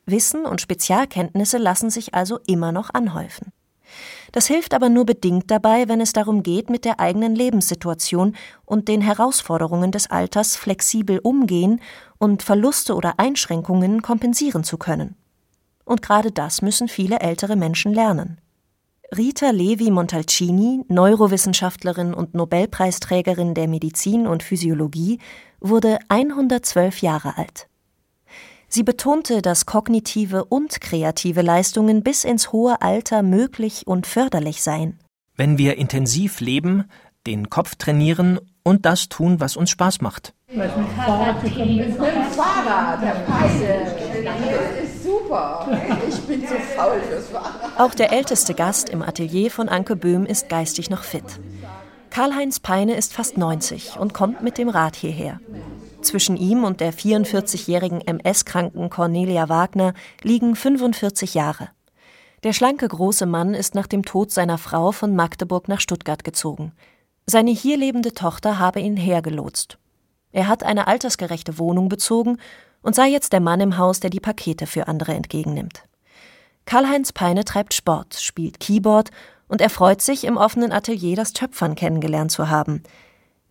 Wissen 0.07 0.45
und 0.45 0.61
Spezialkenntnisse 0.61 1.59
lassen 1.59 1.91
sich 1.91 2.15
also 2.15 2.41
immer 2.47 2.73
noch 2.73 2.93
anhäufen. 2.93 3.53
Das 4.33 4.47
hilft 4.47 4.75
aber 4.75 4.89
nur 4.89 5.07
bedingt 5.07 5.51
dabei, 5.51 5.89
wenn 5.89 6.01
es 6.01 6.13
darum 6.13 6.43
geht, 6.43 6.69
mit 6.69 6.85
der 6.85 7.01
eigenen 7.01 7.35
Lebenssituation 7.35 8.37
und 8.65 8.89
den 8.89 9.01
Herausforderungen 9.01 9.91
des 9.91 10.11
Alters 10.11 10.57
flexibel 10.57 11.19
umgehen 11.21 11.81
und 12.19 12.43
Verluste 12.43 12.95
oder 12.95 13.19
Einschränkungen 13.19 14.03
kompensieren 14.03 14.65
zu 14.65 14.77
können. 14.77 15.17
Und 15.85 16.03
gerade 16.03 16.31
das 16.31 16.63
müssen 16.63 16.89
viele 16.89 17.21
ältere 17.21 17.57
Menschen 17.57 17.95
lernen. 17.95 18.41
Rita 19.17 19.51
Levi 19.51 19.91
Montalcini, 19.91 20.85
Neurowissenschaftlerin 20.89 22.13
und 22.13 22.35
Nobelpreisträgerin 22.35 23.55
der 23.55 23.67
Medizin 23.67 24.27
und 24.27 24.43
Physiologie, 24.43 25.19
wurde 25.61 25.99
112 26.09 27.01
Jahre 27.01 27.39
alt. 27.39 27.69
Sie 28.69 28.83
betonte, 28.83 29.41
dass 29.41 29.65
kognitive 29.65 30.45
und 30.45 30.83
kreative 30.83 31.41
Leistungen 31.41 32.03
bis 32.03 32.25
ins 32.25 32.53
hohe 32.53 32.83
Alter 32.83 33.23
möglich 33.23 33.87
und 33.87 34.07
förderlich 34.07 34.63
seien. 34.63 34.99
Wenn 35.37 35.57
wir 35.57 35.79
intensiv 35.79 36.41
leben, 36.41 36.85
den 37.27 37.49
Kopf 37.49 37.77
trainieren 37.77 38.39
und 38.63 38.85
das 38.85 39.09
tun, 39.09 39.41
was 39.41 39.57
uns 39.57 39.71
Spaß 39.71 40.03
macht. 40.03 40.35
Mit 40.50 40.75
dem 40.75 40.87
Fahrrad, 40.97 41.43
mit 41.43 41.57
dem 41.59 41.93
Fahrrad, 42.31 43.02
Herr 43.02 43.17
Das 43.26 44.83
ist 44.83 45.05
super. 45.05 45.69
Ich 46.09 46.21
bin 46.23 46.40
zu 46.40 46.55
faul 46.55 47.02
fürs 47.02 47.26
Fahrrad. 47.26 47.78
Auch 47.78 47.95
der 47.95 48.12
älteste 48.12 48.55
Gast 48.55 48.88
im 48.88 49.02
Atelier 49.02 49.50
von 49.50 49.69
Anke 49.69 49.95
Böhm 49.95 50.25
ist 50.25 50.49
geistig 50.49 50.88
noch 50.88 51.02
fit. 51.02 51.23
Karl-Heinz 52.09 52.61
Peine 52.61 52.95
ist 52.97 53.12
fast 53.12 53.37
90 53.37 53.99
und 53.99 54.14
kommt 54.14 54.43
mit 54.43 54.57
dem 54.57 54.71
Rad 54.71 54.97
hierher. 54.97 55.38
Zwischen 56.00 56.38
ihm 56.38 56.64
und 56.64 56.81
der 56.81 56.95
44-jährigen 56.95 58.00
MS-kranken 58.00 58.88
Cornelia 58.88 59.50
Wagner 59.50 59.93
liegen 60.23 60.57
45 60.57 61.35
Jahre. 61.35 61.69
Der 62.43 62.55
schlanke 62.55 62.88
große 62.88 63.26
Mann 63.26 63.52
ist 63.52 63.75
nach 63.75 63.87
dem 63.87 64.02
Tod 64.02 64.31
seiner 64.31 64.57
Frau 64.57 64.93
von 64.93 65.14
Magdeburg 65.14 65.69
nach 65.69 65.81
Stuttgart 65.81 66.25
gezogen. 66.25 66.73
Seine 67.26 67.50
hier 67.50 67.76
lebende 67.76 68.14
Tochter 68.14 68.59
habe 68.59 68.81
ihn 68.81 68.97
hergelotst. 68.97 69.76
Er 70.33 70.49
hat 70.49 70.63
eine 70.63 70.87
altersgerechte 70.87 71.59
Wohnung 71.59 71.89
bezogen 71.89 72.39
und 72.83 72.95
sei 72.95 73.09
jetzt 73.09 73.33
der 73.33 73.41
Mann 73.41 73.61
im 73.61 73.79
Haus, 73.79 74.01
der 74.01 74.11
die 74.11 74.21
Pakete 74.21 74.67
für 74.67 74.89
andere 74.89 75.15
entgegennimmt. 75.15 75.85
Karl-Heinz 76.67 77.13
Peine 77.13 77.45
treibt 77.45 77.73
Sport, 77.75 78.15
spielt 78.15 78.61
Keyboard 78.61 79.11
und 79.49 79.61
er 79.61 79.71
freut 79.71 80.03
sich, 80.03 80.25
im 80.25 80.37
offenen 80.37 80.73
Atelier 80.73 81.17
das 81.17 81.33
Töpfern 81.33 81.75
kennengelernt 81.75 82.31
zu 82.31 82.51
haben. 82.51 82.83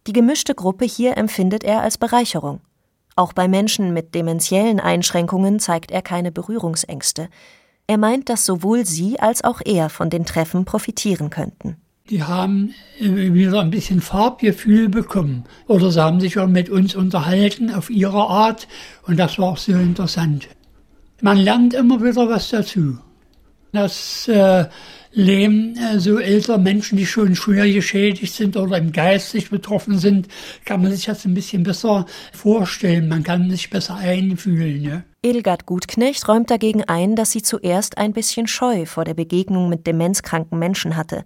Die 0.06 0.14
gemischte 0.14 0.54
Gruppe 0.54 0.86
hier 0.86 1.18
empfindet 1.18 1.64
er 1.64 1.82
als 1.82 1.98
Bereicherung. 1.98 2.62
Auch 3.16 3.34
bei 3.34 3.48
Menschen 3.48 3.94
mit 3.94 4.14
dementiellen 4.14 4.80
Einschränkungen 4.80 5.60
zeigt 5.60 5.90
er 5.90 6.04
keine 6.04 6.32
Berührungsängste. 6.32 7.30
Er 7.88 7.98
meint, 7.98 8.30
dass 8.30 8.46
sowohl 8.46 8.86
sie 8.86 9.20
als 9.20 9.44
auch 9.44 9.62
er 9.66 9.90
von 9.90 10.12
den 10.12 10.26
Treffen 10.26 10.66
profitieren 10.66 11.32
könnten 11.32 11.78
die 12.10 12.24
haben 12.24 12.74
wieder 13.00 13.62
ein 13.62 13.70
bisschen 13.70 14.02
Farbgefühl 14.02 14.90
bekommen. 14.90 15.44
Oder 15.68 15.92
sie 15.92 16.02
haben 16.02 16.20
sich 16.20 16.38
auch 16.40 16.48
mit 16.48 16.70
uns 16.70 16.96
unterhalten 16.96 17.72
auf 17.72 17.90
ihre 17.90 18.28
Art 18.30 18.68
und 19.04 19.18
das 19.18 19.38
war 19.38 19.50
auch 19.50 19.58
sehr 19.58 19.80
interessant. 19.80 20.48
Man 21.22 21.38
lernt 21.38 21.74
immer 21.74 22.02
wieder 22.02 22.30
was 22.30 22.50
dazu. 22.50 23.00
Das 23.74 24.28
äh, 24.28 24.66
Leben 25.12 25.76
äh, 25.78 26.00
so 26.00 26.20
älterer 26.20 26.58
Menschen, 26.58 26.98
die 26.98 27.06
schon 27.06 27.36
schwer 27.36 27.72
geschädigt 27.72 28.34
sind 28.34 28.56
oder 28.56 28.78
im 28.78 28.92
geistig 28.92 29.50
betroffen 29.50 29.98
sind, 29.98 30.28
kann 30.64 30.82
man 30.82 30.92
sich 30.92 31.06
das 31.06 31.26
ein 31.26 31.34
bisschen 31.34 31.64
besser 31.64 32.06
vorstellen. 32.34 33.08
Man 33.10 33.24
kann 33.24 33.50
sich 33.50 33.70
besser 33.70 33.96
einfühlen. 33.96 34.82
Ja. 34.84 35.04
Edelgard 35.24 35.66
Gutknecht 35.66 36.28
räumt 36.28 36.52
dagegen 36.52 36.84
ein, 36.84 37.16
dass 37.16 37.32
sie 37.32 37.42
zuerst 37.42 37.98
ein 37.98 38.14
bisschen 38.14 38.48
Scheu 38.48 38.86
vor 38.86 39.06
der 39.06 39.16
Begegnung 39.16 39.70
mit 39.70 39.88
demenzkranken 39.88 40.60
Menschen 40.60 40.96
hatte. 40.96 41.26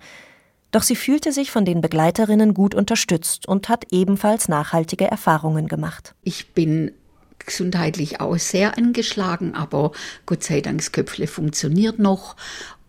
Doch 0.71 0.83
sie 0.83 0.95
fühlte 0.95 1.31
sich 1.31 1.51
von 1.51 1.65
den 1.65 1.81
Begleiterinnen 1.81 2.53
gut 2.53 2.73
unterstützt 2.73 3.47
und 3.47 3.67
hat 3.69 3.87
ebenfalls 3.91 4.47
nachhaltige 4.47 5.05
Erfahrungen 5.05 5.67
gemacht. 5.67 6.15
Ich 6.23 6.53
bin 6.53 6.91
gesundheitlich 7.45 8.19
auch 8.19 8.37
sehr 8.37 8.77
angeschlagen, 8.77 9.53
aber 9.53 9.91
Gott 10.25 10.43
sei 10.43 10.61
Dank 10.61 10.79
das 10.79 10.91
Köpfle 10.91 11.27
funktioniert 11.27 11.99
noch 11.99 12.35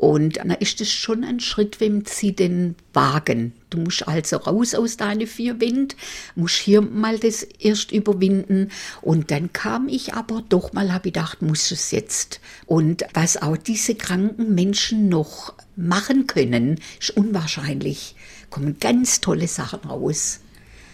und 0.02 0.38
dann 0.38 0.50
ist 0.50 0.80
es 0.80 0.90
schon 0.90 1.23
ein 1.23 1.38
Schritt, 1.38 1.78
wenn 1.78 2.04
sie 2.04 2.35
den 2.35 2.75
wagen. 2.92 3.52
Du 3.71 3.78
musst 3.78 4.09
also 4.09 4.37
raus 4.38 4.75
aus 4.75 4.97
deinen 4.97 5.28
vier 5.28 5.61
Wind, 5.61 5.94
musst 6.35 6.56
hier 6.56 6.82
mal 6.82 7.21
das 7.21 7.44
erst 7.44 7.92
überwinden. 7.92 8.73
Und 9.00 9.30
dann 9.30 9.52
kam 9.52 9.87
ich 9.87 10.12
aber 10.14 10.42
doch 10.49 10.73
mal, 10.73 10.92
habe 10.92 11.06
ich 11.06 11.14
gedacht, 11.14 11.40
muss 11.40 11.71
es 11.71 11.92
jetzt. 11.92 12.40
Und 12.66 13.04
was 13.14 13.40
auch 13.40 13.56
diese 13.56 13.94
kranken 13.94 14.56
Menschen 14.56 15.09
noch 15.09 15.54
machen 15.76 16.26
können, 16.26 16.80
ist 17.00 17.11
unwahrscheinlich. 17.11 18.16
Kommen 18.50 18.80
ganz 18.80 19.21
tolle 19.21 19.47
Sachen 19.47 19.88
raus. 19.88 20.40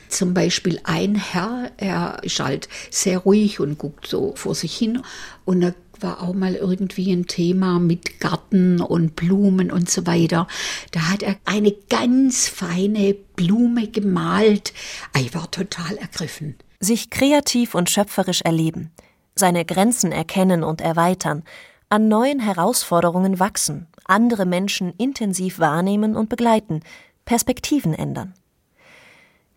Zum 0.08 0.34
Beispiel 0.34 0.80
ein 0.84 1.14
Herr, 1.14 1.70
er 1.76 2.22
ist 2.22 2.40
halt 2.40 2.68
sehr 2.90 3.18
ruhig 3.18 3.60
und 3.60 3.78
guckt 3.78 4.06
so 4.06 4.34
vor 4.36 4.54
sich 4.54 4.76
hin 4.76 5.02
und 5.44 5.62
er 5.62 5.74
war 6.00 6.22
auch 6.22 6.34
mal 6.34 6.54
irgendwie 6.54 7.12
ein 7.12 7.26
Thema 7.26 7.78
mit 7.78 8.20
Garten 8.20 8.80
und 8.80 9.16
Blumen 9.16 9.70
und 9.70 9.90
so 9.90 10.06
weiter. 10.06 10.46
Da 10.92 11.08
hat 11.10 11.22
er 11.22 11.36
eine 11.44 11.72
ganz 11.88 12.48
feine 12.48 13.14
Blume 13.14 13.88
gemalt. 13.88 14.72
Ich 15.16 15.34
war 15.34 15.50
total 15.50 15.96
ergriffen. 15.96 16.56
Sich 16.80 17.10
kreativ 17.10 17.74
und 17.74 17.90
schöpferisch 17.90 18.42
erleben, 18.42 18.92
seine 19.34 19.64
Grenzen 19.64 20.12
erkennen 20.12 20.62
und 20.62 20.80
erweitern, 20.80 21.42
an 21.88 22.08
neuen 22.08 22.38
Herausforderungen 22.38 23.40
wachsen, 23.40 23.88
andere 24.04 24.46
Menschen 24.46 24.92
intensiv 24.98 25.58
wahrnehmen 25.58 26.16
und 26.16 26.28
begleiten, 26.28 26.80
Perspektiven 27.24 27.94
ändern. 27.94 28.34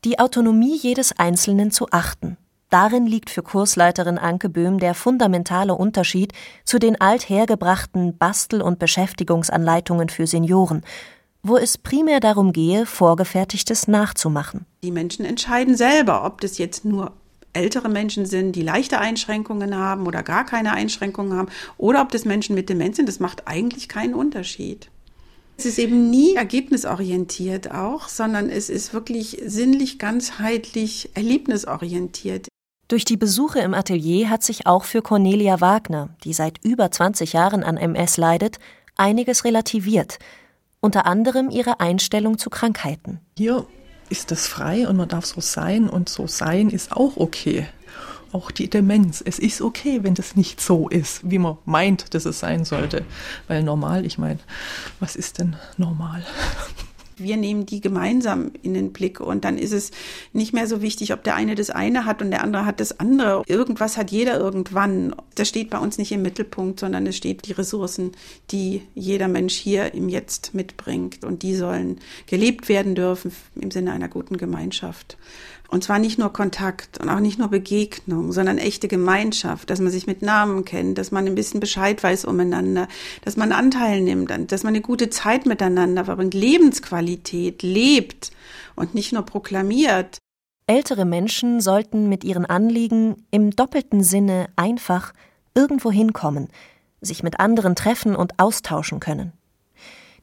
Die 0.04 0.18
Autonomie 0.18 0.76
jedes 0.76 1.12
Einzelnen 1.20 1.70
zu 1.70 1.88
achten, 1.92 2.38
Darin 2.72 3.06
liegt 3.06 3.30
für 3.30 3.44
Kursleiterin 3.44 4.18
Anke 4.18 4.48
Böhm 4.48 4.80
der 4.80 4.96
fundamentale 4.96 5.76
Unterschied 5.76 6.32
zu 6.64 6.80
den 6.80 7.00
althergebrachten 7.00 8.18
Bastel- 8.18 8.62
und 8.62 8.80
Beschäftigungsanleitungen 8.80 10.08
für 10.08 10.26
Senioren, 10.26 10.82
wo 11.44 11.58
es 11.58 11.78
primär 11.78 12.22
darum 12.22 12.54
gehe, 12.54 12.86
Vorgefertigtes 12.86 13.90
nachzumachen. 13.90 14.66
Die 14.84 14.92
Menschen 14.92 15.26
entscheiden 15.26 15.76
selber, 15.76 16.24
ob 16.24 16.40
das 16.40 16.58
jetzt 16.58 16.86
nur 16.86 17.12
ältere 17.52 17.90
Menschen 17.90 18.26
sind, 18.26 18.56
die 18.56 18.64
leichte 18.64 19.00
Einschränkungen 19.00 19.76
haben 19.76 20.08
oder 20.08 20.24
gar 20.24 20.46
keine 20.46 20.72
Einschränkungen 20.72 21.38
haben, 21.38 21.50
oder 21.78 22.02
ob 22.02 22.10
das 22.10 22.24
Menschen 22.24 22.56
mit 22.56 22.70
Demenz 22.70 22.96
sind. 22.96 23.10
Das 23.10 23.20
macht 23.20 23.50
eigentlich 23.50 23.90
keinen 23.90 24.14
Unterschied. 24.14 24.90
Es 25.62 25.68
ist 25.68 25.78
eben 25.78 26.10
nie 26.10 26.34
ergebnisorientiert 26.34 27.70
auch, 27.70 28.10
sondern 28.10 28.50
es 28.50 28.68
ist 28.68 28.96
wirklich 28.96 29.44
sinnlich, 29.46 30.00
ganzheitlich, 30.00 31.12
erlebnisorientiert. 31.14 32.48
Durch 32.88 33.06
die 33.06 33.16
Besuche 33.16 33.60
im 33.60 33.76
Atelier 33.76 34.32
hat 34.32 34.42
sich 34.42 34.66
auch 34.66 34.86
für 34.86 35.04
Cornelia 35.04 35.62
Wagner, 35.62 36.16
die 36.24 36.34
seit 36.34 36.66
über 36.66 36.90
20 36.90 37.34
Jahren 37.34 37.64
an 37.64 37.78
MS 37.78 38.18
leidet, 38.18 38.58
einiges 38.96 39.46
relativiert, 39.46 40.18
unter 40.80 41.06
anderem 41.06 41.52
ihre 41.52 41.80
Einstellung 41.80 42.40
zu 42.40 42.50
Krankheiten. 42.50 43.20
Hier 43.38 43.68
ist 44.10 44.32
es 44.32 44.48
frei 44.48 44.88
und 44.88 44.98
man 44.98 45.10
darf 45.10 45.28
so 45.28 45.42
sein 45.42 45.88
und 45.88 46.10
so 46.10 46.26
sein 46.26 46.72
ist 46.72 46.92
auch 46.92 47.18
okay. 47.18 47.68
Auch 48.32 48.52
die 48.52 48.70
Demenz. 48.70 49.22
Es 49.26 49.40
ist 49.40 49.62
okay, 49.62 50.00
wenn 50.04 50.16
das 50.16 50.36
nicht 50.36 50.62
so 50.62 50.88
ist, 50.88 51.30
wie 51.30 51.40
man 51.40 51.58
meint, 51.66 52.14
dass 52.14 52.26
es 52.26 52.40
sein 52.40 52.64
sollte. 52.66 53.04
Weil 53.48 53.64
normal, 53.64 54.06
ich 54.06 54.18
meine, 54.18 54.40
was 55.00 55.16
ist 55.16 55.40
denn 55.40 55.56
normal? 55.78 56.24
wir 57.24 57.38
nehmen 57.38 57.66
die 57.66 57.82
gemeinsam 57.82 58.52
in 58.62 58.74
den 58.74 58.92
Blick 58.94 59.20
und 59.20 59.46
dann 59.46 59.58
ist 59.58 59.72
es 59.72 59.92
nicht 60.34 60.54
mehr 60.54 60.68
so 60.68 60.82
wichtig, 60.82 61.14
ob 61.14 61.24
der 61.24 61.36
eine 61.36 61.56
das 61.56 61.70
eine 61.70 62.06
hat 62.06 62.22
und 62.22 62.32
der 62.32 62.44
andere 62.44 62.66
hat 62.66 62.80
das 62.80 63.00
andere. 63.00 63.44
Irgendwas 63.48 63.98
hat 63.98 64.12
jeder 64.12 64.40
irgendwann. 64.40 65.16
Das 65.36 65.48
steht 65.48 65.70
bei 65.70 65.78
uns 65.78 65.98
nicht 65.98 66.12
im 66.12 66.22
Mittelpunkt, 66.22 66.80
sondern 66.80 67.06
es 67.08 67.16
steht 67.16 67.48
die 67.48 67.54
Ressourcen, 67.54 68.12
die 68.52 68.82
jeder 68.96 69.28
Mensch 69.28 69.56
hier 69.56 69.94
im 69.94 70.10
Jetzt 70.10 70.54
mitbringt 70.54 71.24
und 71.24 71.44
die 71.44 71.56
sollen 71.56 72.00
gelebt 72.28 72.70
werden 72.70 72.96
dürfen 72.96 73.32
im 73.56 73.72
Sinne 73.72 73.92
einer 73.92 74.10
guten 74.10 74.38
Gemeinschaft. 74.38 75.18
Und 75.72 75.86
zwar 75.86 76.00
nicht 76.00 76.20
nur 76.20 76.34
Kontakt 76.34 76.98
und 76.98 77.08
auch 77.08 77.22
nicht 77.22 77.40
nur 77.40 77.48
Begegnung, 77.48 78.34
sondern 78.34 78.58
echte 78.58 78.90
Gemeinschaft, 78.90 79.70
dass 79.70 79.80
man 79.80 79.90
sich 79.90 80.06
mit 80.06 80.22
Namen 80.22 80.66
kennt, 80.66 80.98
dass 80.98 81.12
man 81.12 81.26
ein 81.26 81.34
bisschen 81.34 81.62
Bescheid 81.62 82.04
weiß 82.04 82.26
umeinander, 82.26 82.90
dass 83.24 83.38
man 83.38 83.54
Anteil 83.54 84.02
nimmt, 84.02 84.52
dass 84.52 84.64
man 84.64 84.74
eine 84.74 84.82
gute 84.82 85.10
Zeit 85.10 85.46
miteinander 85.46 86.04
verbringt, 86.04 86.34
Lebensqualität 86.34 87.64
lebt 87.64 88.32
und 88.76 88.96
nicht 88.96 89.14
nur 89.14 89.24
proklamiert. 89.24 90.18
Ältere 90.68 91.06
Menschen 91.06 91.62
sollten 91.62 92.10
mit 92.10 92.26
ihren 92.26 92.46
Anliegen 92.46 93.26
im 93.32 93.52
doppelten 93.52 94.04
Sinne 94.04 94.48
einfach 94.58 95.14
irgendwo 95.56 95.90
hinkommen, 95.90 96.50
sich 97.00 97.24
mit 97.24 97.40
anderen 97.40 97.78
treffen 97.78 98.18
und 98.18 98.40
austauschen 98.40 99.00
können. 99.00 99.32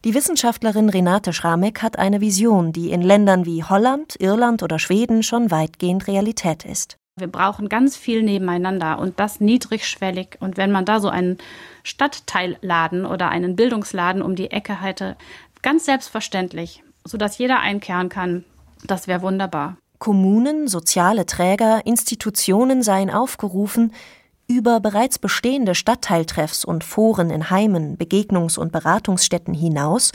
Die 0.04 0.14
Wissenschaftlerin 0.14 0.90
Renate 0.90 1.32
Schramek 1.32 1.82
hat 1.82 1.98
eine 1.98 2.20
Vision, 2.20 2.72
die 2.72 2.92
in 2.92 3.02
Ländern 3.02 3.46
wie 3.46 3.64
Holland, 3.64 4.14
Irland 4.20 4.62
oder 4.62 4.78
Schweden 4.78 5.24
schon 5.24 5.50
weitgehend 5.50 6.06
Realität 6.06 6.64
ist. 6.64 6.96
Wir 7.16 7.26
brauchen 7.26 7.68
ganz 7.68 7.96
viel 7.96 8.22
nebeneinander 8.22 9.00
und 9.00 9.18
das 9.18 9.40
niedrigschwellig. 9.40 10.36
Und 10.38 10.56
wenn 10.56 10.70
man 10.70 10.84
da 10.84 11.00
so 11.00 11.08
einen 11.08 11.38
Stadtteilladen 11.82 13.06
oder 13.06 13.28
einen 13.28 13.56
Bildungsladen 13.56 14.22
um 14.22 14.36
die 14.36 14.52
Ecke 14.52 14.80
hätte, 14.80 15.16
ganz 15.62 15.86
selbstverständlich, 15.86 16.84
sodass 17.04 17.38
jeder 17.38 17.58
einkehren 17.58 18.08
kann, 18.08 18.44
das 18.86 19.08
wäre 19.08 19.22
wunderbar. 19.22 19.76
Kommunen, 19.98 20.68
soziale 20.68 21.26
Träger, 21.26 21.84
Institutionen 21.84 22.84
seien 22.84 23.10
aufgerufen, 23.10 23.92
über 24.48 24.80
bereits 24.80 25.18
bestehende 25.18 25.74
Stadtteiltreffs 25.74 26.64
und 26.64 26.82
Foren 26.82 27.30
in 27.30 27.50
Heimen, 27.50 27.98
Begegnungs- 27.98 28.58
und 28.58 28.72
Beratungsstätten 28.72 29.54
hinaus 29.54 30.12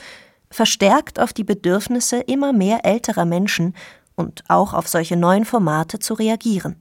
verstärkt 0.50 1.20
auf 1.20 1.34
die 1.34 1.44
Bedürfnisse 1.44 2.20
immer 2.20 2.52
mehr 2.52 2.84
älterer 2.84 3.26
Menschen 3.26 3.76
und 4.16 4.44
auch 4.48 4.74
auf 4.74 4.88
solche 4.88 5.16
neuen 5.16 5.46
Formate 5.46 6.00
zu 6.00 6.16
reagieren. 6.16 6.76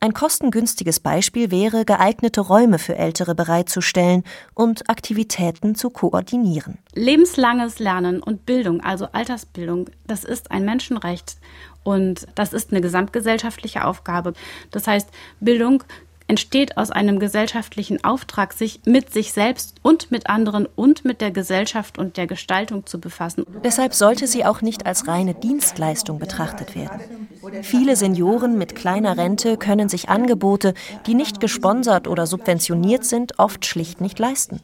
Ein 0.00 0.12
kostengünstiges 0.12 1.00
Beispiel 1.00 1.50
wäre, 1.50 1.86
geeignete 1.86 2.42
Räume 2.42 2.78
für 2.78 2.94
Ältere 2.94 3.34
bereitzustellen 3.34 4.22
und 4.52 4.90
Aktivitäten 4.90 5.76
zu 5.76 5.88
koordinieren. 5.88 6.76
Lebenslanges 6.92 7.78
Lernen 7.78 8.22
und 8.22 8.44
Bildung, 8.44 8.82
also 8.82 9.06
Altersbildung, 9.12 9.88
das 10.06 10.24
ist 10.24 10.50
ein 10.50 10.66
Menschenrecht 10.66 11.38
und 11.84 12.26
das 12.34 12.52
ist 12.52 12.70
eine 12.70 12.82
gesamtgesellschaftliche 12.82 13.86
Aufgabe. 13.86 14.34
Das 14.70 14.86
heißt, 14.86 15.08
Bildung 15.40 15.84
entsteht 16.26 16.76
aus 16.76 16.90
einem 16.90 17.18
gesellschaftlichen 17.18 18.02
Auftrag, 18.02 18.52
sich 18.52 18.80
mit 18.86 19.12
sich 19.12 19.32
selbst 19.32 19.76
und 19.82 20.10
mit 20.10 20.28
anderen 20.28 20.66
und 20.66 21.04
mit 21.04 21.20
der 21.20 21.30
Gesellschaft 21.30 21.98
und 21.98 22.16
der 22.16 22.26
Gestaltung 22.26 22.86
zu 22.86 22.98
befassen. 22.98 23.44
Deshalb 23.62 23.94
sollte 23.94 24.26
sie 24.26 24.44
auch 24.44 24.62
nicht 24.62 24.86
als 24.86 25.06
reine 25.06 25.34
Dienstleistung 25.34 26.18
betrachtet 26.18 26.74
werden. 26.74 27.28
Viele 27.62 27.96
Senioren 27.96 28.56
mit 28.56 28.74
kleiner 28.74 29.18
Rente 29.18 29.58
können 29.58 29.88
sich 29.88 30.08
Angebote, 30.08 30.74
die 31.06 31.14
nicht 31.14 31.40
gesponsert 31.40 32.08
oder 32.08 32.26
subventioniert 32.26 33.04
sind, 33.04 33.38
oft 33.38 33.66
schlicht 33.66 34.00
nicht 34.00 34.18
leisten. 34.18 34.60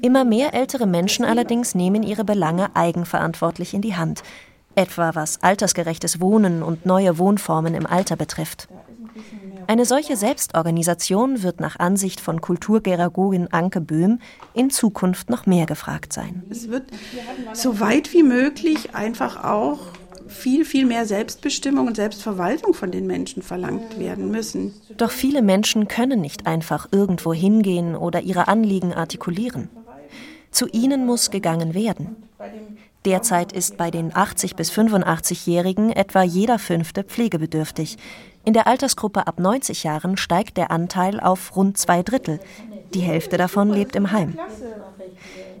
Immer 0.00 0.24
mehr 0.24 0.54
ältere 0.54 0.86
Menschen 0.86 1.24
allerdings 1.24 1.74
nehmen 1.74 2.02
ihre 2.02 2.24
Belange 2.24 2.74
eigenverantwortlich 2.74 3.74
in 3.74 3.82
die 3.82 3.96
Hand, 3.96 4.22
etwa 4.74 5.14
was 5.14 5.42
altersgerechtes 5.42 6.20
Wohnen 6.20 6.62
und 6.62 6.86
neue 6.86 7.18
Wohnformen 7.18 7.74
im 7.74 7.86
Alter 7.86 8.16
betrifft. 8.16 8.68
Eine 9.66 9.84
solche 9.84 10.16
Selbstorganisation 10.16 11.42
wird 11.42 11.60
nach 11.60 11.78
Ansicht 11.78 12.20
von 12.20 12.40
Kulturgeragogin 12.40 13.52
Anke 13.52 13.80
Böhm 13.80 14.20
in 14.52 14.70
Zukunft 14.70 15.30
noch 15.30 15.46
mehr 15.46 15.66
gefragt 15.66 16.12
sein. 16.12 16.42
Es 16.50 16.68
wird 16.68 16.84
so 17.52 17.80
weit 17.80 18.12
wie 18.12 18.22
möglich 18.22 18.94
einfach 18.94 19.44
auch 19.44 19.78
viel, 20.26 20.64
viel 20.64 20.86
mehr 20.86 21.06
Selbstbestimmung 21.06 21.86
und 21.86 21.96
Selbstverwaltung 21.96 22.74
von 22.74 22.90
den 22.90 23.06
Menschen 23.06 23.42
verlangt 23.42 23.98
werden 23.98 24.30
müssen. 24.30 24.74
Doch 24.96 25.10
viele 25.10 25.42
Menschen 25.42 25.88
können 25.88 26.20
nicht 26.20 26.46
einfach 26.46 26.88
irgendwo 26.90 27.32
hingehen 27.32 27.94
oder 27.94 28.22
ihre 28.22 28.48
Anliegen 28.48 28.92
artikulieren. 28.92 29.68
Zu 30.50 30.68
ihnen 30.68 31.04
muss 31.04 31.30
gegangen 31.30 31.74
werden. 31.74 32.16
Derzeit 33.04 33.52
ist 33.52 33.76
bei 33.76 33.90
den 33.90 34.16
80 34.16 34.56
bis 34.56 34.72
85-Jährigen 34.72 35.90
etwa 35.90 36.22
jeder 36.22 36.58
fünfte 36.58 37.04
pflegebedürftig. 37.04 37.98
In 38.44 38.52
der 38.52 38.66
Altersgruppe 38.66 39.26
ab 39.26 39.38
90 39.38 39.84
Jahren 39.84 40.16
steigt 40.16 40.56
der 40.56 40.70
Anteil 40.70 41.18
auf 41.18 41.56
rund 41.56 41.78
zwei 41.78 42.02
Drittel. 42.02 42.40
Die 42.92 43.00
Hälfte 43.00 43.38
davon 43.38 43.70
lebt 43.70 43.96
im 43.96 44.12
Heim. 44.12 44.38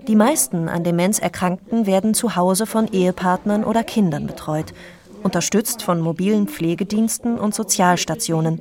Die 0.06 0.16
meisten 0.16 0.68
an 0.68 0.84
Demenz 0.84 1.18
Erkrankten 1.18 1.86
werden 1.86 2.12
zu 2.12 2.36
Hause 2.36 2.66
von 2.66 2.86
Ehepartnern 2.88 3.64
oder 3.64 3.82
Kindern 3.84 4.26
betreut, 4.26 4.74
unterstützt 5.22 5.82
von 5.82 6.00
mobilen 6.00 6.46
Pflegediensten 6.46 7.38
und 7.38 7.54
Sozialstationen. 7.54 8.60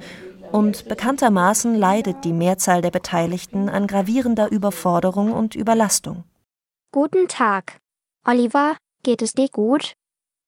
Und 0.53 0.87
bekanntermaßen 0.87 1.75
leidet 1.75 2.23
die 2.23 2.31
Mehrzahl 2.31 2.81
der 2.81 2.91
Beteiligten 2.91 3.67
an 3.67 3.87
gravierender 3.87 4.51
Überforderung 4.51 5.33
und 5.33 5.55
Überlastung. 5.55 6.23
Guten 6.91 7.27
Tag. 7.27 7.79
Oliver, 8.25 8.77
geht 9.03 9.21
es 9.21 9.33
dir 9.33 9.49
gut? 9.49 9.95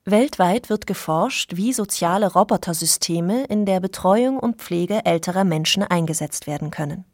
Weltweit 0.07 0.69
wird 0.69 0.85
geforscht, 0.85 1.53
wie 1.55 1.73
soziale 1.73 2.31
Robotersysteme 2.31 3.45
in 3.45 3.65
der 3.65 3.79
Betreuung 3.79 4.37
und 4.37 4.61
Pflege 4.61 5.03
älterer 5.03 5.43
Menschen 5.43 5.81
eingesetzt 5.81 6.45
werden 6.45 6.69
können. 6.69 7.05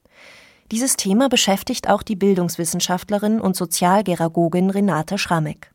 Dieses 0.71 0.97
Thema 0.97 1.29
beschäftigt 1.29 1.87
auch 1.87 2.03
die 2.03 2.17
Bildungswissenschaftlerin 2.17 3.39
und 3.39 3.55
Sozialgeragogin 3.55 4.69
Renate 4.69 5.17
Schramek. 5.17 5.71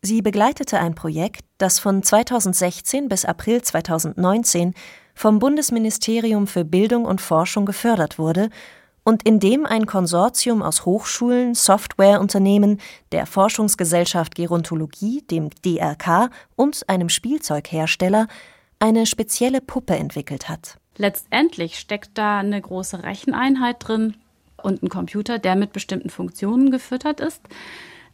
Sie 0.00 0.22
begleitete 0.22 0.78
ein 0.78 0.94
Projekt, 0.94 1.42
das 1.58 1.80
von 1.80 2.04
2016 2.04 3.08
bis 3.08 3.24
April 3.24 3.60
2019 3.60 4.74
vom 5.16 5.40
Bundesministerium 5.40 6.46
für 6.46 6.64
Bildung 6.64 7.04
und 7.04 7.20
Forschung 7.20 7.66
gefördert 7.66 8.16
wurde 8.16 8.48
und 9.08 9.22
in 9.22 9.40
dem 9.40 9.64
ein 9.64 9.86
Konsortium 9.86 10.60
aus 10.60 10.84
Hochschulen, 10.84 11.54
Softwareunternehmen, 11.54 12.78
der 13.10 13.24
Forschungsgesellschaft 13.24 14.34
Gerontologie, 14.34 15.22
dem 15.22 15.48
DRK 15.64 16.28
und 16.56 16.86
einem 16.90 17.08
Spielzeughersteller 17.08 18.28
eine 18.78 19.06
spezielle 19.06 19.62
Puppe 19.62 19.96
entwickelt 19.96 20.50
hat. 20.50 20.76
Letztendlich 20.98 21.78
steckt 21.78 22.18
da 22.18 22.40
eine 22.40 22.60
große 22.60 23.02
Recheneinheit 23.02 23.76
drin 23.80 24.14
und 24.62 24.82
ein 24.82 24.90
Computer, 24.90 25.38
der 25.38 25.56
mit 25.56 25.72
bestimmten 25.72 26.10
Funktionen 26.10 26.70
gefüttert 26.70 27.20
ist. 27.20 27.40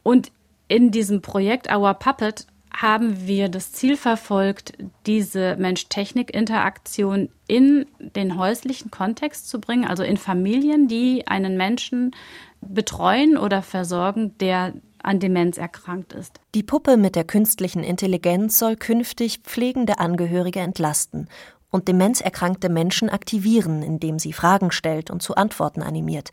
Und 0.05 0.31
in 0.69 0.93
diesem 0.93 1.23
Projekt 1.23 1.69
Our 1.75 1.95
Puppet 1.95 2.47
haben 2.75 3.27
wir 3.27 3.49
das 3.49 3.73
Ziel 3.73 3.97
verfolgt, 3.97 4.73
diese 5.07 5.57
Mensch-Technik-Interaktion 5.57 7.29
in 7.47 7.87
den 7.99 8.37
häuslichen 8.37 8.91
Kontext 8.91 9.49
zu 9.49 9.61
bringen, 9.61 9.87
also 9.87 10.03
in 10.03 10.17
Familien, 10.17 10.89
die 10.89 11.27
einen 11.29 11.57
Menschen 11.57 12.17
betreuen 12.61 13.37
oder 13.37 13.63
versorgen, 13.63 14.37
der 14.39 14.75
an 15.03 15.21
Demenz 15.21 15.57
erkrankt 15.57 16.15
ist. 16.15 16.41
Die 16.55 16.63
Puppe 16.63 16.97
mit 16.97 17.15
der 17.15 17.25
künstlichen 17.25 17.85
Intelligenz 17.85 18.59
soll 18.59 18.75
künftig 18.75 19.41
pflegende 19.41 19.99
Angehörige 19.99 20.61
entlasten 20.61 21.29
und 21.71 21.87
demenzerkrankte 21.89 22.69
Menschen 22.69 23.09
aktivieren, 23.09 23.83
indem 23.83 24.19
sie 24.19 24.33
Fragen 24.33 24.73
stellt 24.73 25.11
und 25.11 25.23
zu 25.23 25.37
Antworten 25.37 25.83
animiert, 25.83 26.31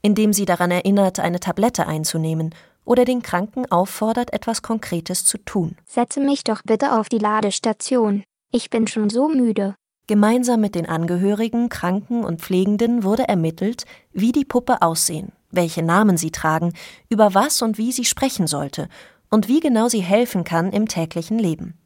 indem 0.00 0.32
sie 0.32 0.44
daran 0.44 0.70
erinnert, 0.70 1.18
eine 1.18 1.40
Tablette 1.40 1.86
einzunehmen 1.86 2.54
oder 2.84 3.04
den 3.04 3.22
Kranken 3.22 3.70
auffordert, 3.70 4.32
etwas 4.32 4.62
Konkretes 4.62 5.24
zu 5.24 5.38
tun. 5.38 5.76
Setze 5.86 6.20
mich 6.20 6.44
doch 6.44 6.62
bitte 6.62 6.98
auf 6.98 7.08
die 7.08 7.18
Ladestation. 7.18 8.24
Ich 8.50 8.70
bin 8.70 8.86
schon 8.86 9.10
so 9.10 9.28
müde. 9.28 9.74
Gemeinsam 10.06 10.60
mit 10.60 10.74
den 10.74 10.88
Angehörigen, 10.88 11.68
Kranken 11.68 12.24
und 12.24 12.40
Pflegenden 12.40 13.04
wurde 13.04 13.28
ermittelt, 13.28 13.84
wie 14.12 14.32
die 14.32 14.44
Puppe 14.44 14.82
aussehen, 14.82 15.32
welche 15.50 15.82
Namen 15.82 16.16
sie 16.16 16.32
tragen, 16.32 16.72
über 17.08 17.34
was 17.34 17.62
und 17.62 17.78
wie 17.78 17.92
sie 17.92 18.04
sprechen 18.04 18.46
sollte 18.46 18.88
und 19.30 19.48
wie 19.48 19.60
genau 19.60 19.88
sie 19.88 20.00
helfen 20.00 20.44
kann 20.44 20.72
im 20.72 20.88
täglichen 20.88 21.38
Leben. 21.38 21.78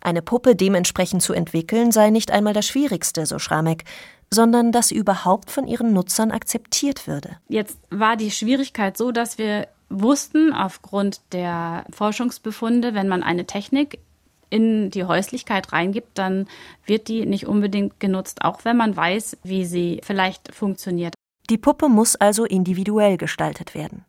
Eine 0.00 0.22
Puppe 0.22 0.56
dementsprechend 0.56 1.22
zu 1.22 1.34
entwickeln 1.34 1.92
sei 1.92 2.10
nicht 2.10 2.30
einmal 2.30 2.54
das 2.54 2.66
Schwierigste, 2.66 3.26
so 3.26 3.38
Schramek, 3.38 3.84
sondern 4.32 4.72
dass 4.72 4.88
sie 4.88 4.96
überhaupt 4.96 5.50
von 5.50 5.66
ihren 5.66 5.92
Nutzern 5.92 6.30
akzeptiert 6.30 7.06
würde. 7.06 7.36
Jetzt 7.48 7.78
war 7.90 8.16
die 8.16 8.30
Schwierigkeit 8.30 8.96
so, 8.96 9.12
dass 9.12 9.36
wir 9.36 9.68
wussten 9.90 10.52
aufgrund 10.52 11.20
der 11.32 11.84
Forschungsbefunde, 11.90 12.94
wenn 12.94 13.08
man 13.08 13.22
eine 13.22 13.44
Technik 13.44 13.98
in 14.48 14.90
die 14.90 15.04
Häuslichkeit 15.04 15.72
reingibt, 15.72 16.18
dann 16.18 16.46
wird 16.86 17.08
die 17.08 17.26
nicht 17.26 17.46
unbedingt 17.46 18.00
genutzt, 18.00 18.42
auch 18.42 18.64
wenn 18.64 18.76
man 18.76 18.96
weiß, 18.96 19.38
wie 19.44 19.64
sie 19.64 20.00
vielleicht 20.02 20.54
funktioniert. 20.54 21.14
Die 21.50 21.58
Puppe 21.58 21.88
muss 21.88 22.16
also 22.16 22.44
individuell 22.44 23.16
gestaltet 23.16 23.74
werden. 23.74 24.04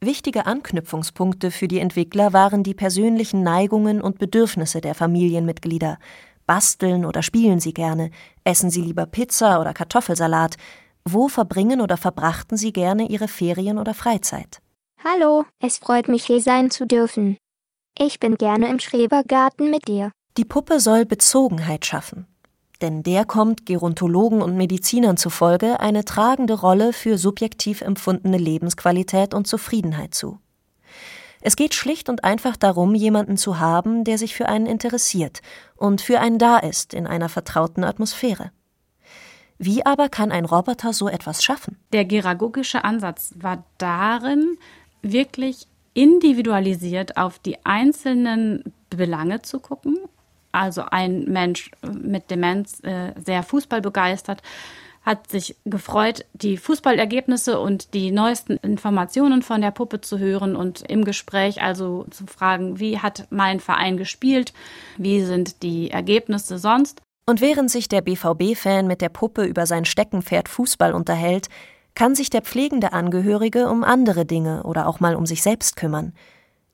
Wichtige 0.00 0.44
Anknüpfungspunkte 0.44 1.50
für 1.50 1.68
die 1.68 1.78
Entwickler 1.78 2.34
waren 2.34 2.62
die 2.62 2.74
persönlichen 2.74 3.42
Neigungen 3.42 4.02
und 4.02 4.18
Bedürfnisse 4.18 4.82
der 4.82 4.94
Familienmitglieder. 4.94 5.98
Basteln 6.46 7.06
oder 7.06 7.22
spielen 7.22 7.60
sie 7.60 7.72
gerne? 7.72 8.10
Essen 8.44 8.70
sie 8.70 8.82
lieber 8.82 9.06
Pizza 9.06 9.58
oder 9.58 9.72
Kartoffelsalat? 9.72 10.56
Wo 11.04 11.28
verbringen 11.28 11.80
oder 11.80 11.96
verbrachten 11.96 12.58
sie 12.58 12.72
gerne 12.72 13.08
ihre 13.08 13.26
Ferien 13.26 13.78
oder 13.78 13.94
Freizeit? 13.94 14.60
Hallo, 15.04 15.44
es 15.60 15.78
freut 15.78 16.08
mich 16.08 16.24
hier 16.24 16.40
sein 16.40 16.70
zu 16.70 16.86
dürfen. 16.86 17.36
Ich 17.98 18.18
bin 18.18 18.36
gerne 18.36 18.68
im 18.68 18.80
Schrebergarten 18.80 19.70
mit 19.70 19.86
dir. 19.88 20.10
Die 20.36 20.44
Puppe 20.44 20.80
soll 20.80 21.04
Bezogenheit 21.04 21.84
schaffen. 21.84 22.26
Denn 22.80 23.02
der 23.02 23.24
kommt 23.24 23.66
Gerontologen 23.66 24.42
und 24.42 24.56
Medizinern 24.56 25.16
zufolge 25.16 25.80
eine 25.80 26.04
tragende 26.04 26.54
Rolle 26.54 26.92
für 26.92 27.18
subjektiv 27.18 27.82
empfundene 27.82 28.38
Lebensqualität 28.38 29.32
und 29.32 29.46
Zufriedenheit 29.46 30.14
zu. 30.14 30.38
Es 31.40 31.56
geht 31.56 31.74
schlicht 31.74 32.08
und 32.08 32.24
einfach 32.24 32.56
darum, 32.56 32.94
jemanden 32.94 33.36
zu 33.36 33.60
haben, 33.60 34.02
der 34.02 34.18
sich 34.18 34.34
für 34.34 34.48
einen 34.48 34.66
interessiert 34.66 35.40
und 35.76 36.00
für 36.00 36.20
einen 36.20 36.38
da 36.38 36.58
ist 36.58 36.92
in 36.92 37.06
einer 37.06 37.28
vertrauten 37.28 37.84
Atmosphäre. 37.84 38.50
Wie 39.58 39.86
aber 39.86 40.08
kann 40.08 40.32
ein 40.32 40.44
Roboter 40.44 40.92
so 40.92 41.08
etwas 41.08 41.42
schaffen? 41.42 41.78
Der 41.92 42.04
geragogische 42.04 42.84
Ansatz 42.84 43.32
war 43.36 43.64
darin, 43.78 44.58
wirklich 45.12 45.66
individualisiert 45.94 47.16
auf 47.16 47.38
die 47.38 47.64
einzelnen 47.64 48.64
Belange 48.90 49.42
zu 49.42 49.60
gucken. 49.60 49.98
Also 50.52 50.82
ein 50.90 51.24
Mensch 51.24 51.70
mit 51.90 52.30
Demenz, 52.30 52.80
äh, 52.82 53.12
sehr 53.24 53.42
fußballbegeistert, 53.42 54.42
hat 55.06 55.30
sich 55.30 55.56
gefreut, 55.64 56.24
die 56.32 56.56
Fußballergebnisse 56.56 57.60
und 57.60 57.94
die 57.94 58.10
neuesten 58.10 58.56
Informationen 58.56 59.42
von 59.42 59.60
der 59.60 59.70
Puppe 59.70 60.00
zu 60.00 60.18
hören 60.18 60.56
und 60.56 60.82
im 60.82 61.04
Gespräch 61.04 61.62
also 61.62 62.06
zu 62.10 62.26
fragen, 62.26 62.80
wie 62.80 62.98
hat 62.98 63.28
mein 63.30 63.60
Verein 63.60 63.96
gespielt, 63.96 64.52
wie 64.98 65.22
sind 65.22 65.62
die 65.62 65.92
Ergebnisse 65.92 66.58
sonst. 66.58 67.00
Und 67.28 67.40
während 67.40 67.70
sich 67.70 67.88
der 67.88 68.02
BVB-Fan 68.02 68.86
mit 68.86 69.00
der 69.00 69.08
Puppe 69.08 69.44
über 69.44 69.66
sein 69.66 69.84
Steckenpferd 69.84 70.48
Fußball 70.48 70.92
unterhält, 70.92 71.48
kann 71.96 72.14
sich 72.14 72.30
der 72.30 72.42
pflegende 72.42 72.92
Angehörige 72.92 73.68
um 73.68 73.82
andere 73.82 74.24
Dinge 74.24 74.62
oder 74.62 74.86
auch 74.86 75.00
mal 75.00 75.16
um 75.16 75.26
sich 75.26 75.42
selbst 75.42 75.74
kümmern. 75.74 76.12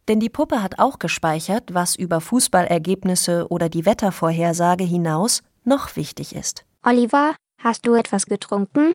Denn 0.08 0.20
die 0.20 0.28
Puppe 0.28 0.62
hat 0.62 0.78
auch 0.80 0.98
gespeichert, 0.98 1.72
was 1.72 1.94
über 1.94 2.20
Fußballergebnisse 2.20 3.46
oder 3.48 3.70
die 3.70 3.86
Wettervorhersage 3.86 4.84
hinaus 4.84 5.42
noch 5.64 5.96
wichtig 5.96 6.34
ist. 6.34 6.64
Oliver, 6.84 7.36
hast 7.62 7.86
du 7.86 7.94
etwas 7.94 8.26
getrunken? 8.26 8.92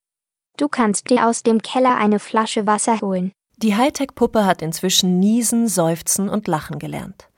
Du 0.58 0.68
kannst 0.68 1.10
dir 1.10 1.28
aus 1.28 1.44
dem 1.44 1.62
Keller 1.62 1.96
eine 1.96 2.20
Flasche 2.20 2.68
Wasser 2.68 3.00
holen. 3.00 3.32
Die 3.56 3.76
Hightech-Puppe 3.76 4.46
hat 4.46 4.62
inzwischen 4.62 5.20
Niesen, 5.20 5.68
Seufzen 5.68 6.28
und 6.30 6.48
Lachen 6.48 6.78
gelernt. 6.78 7.30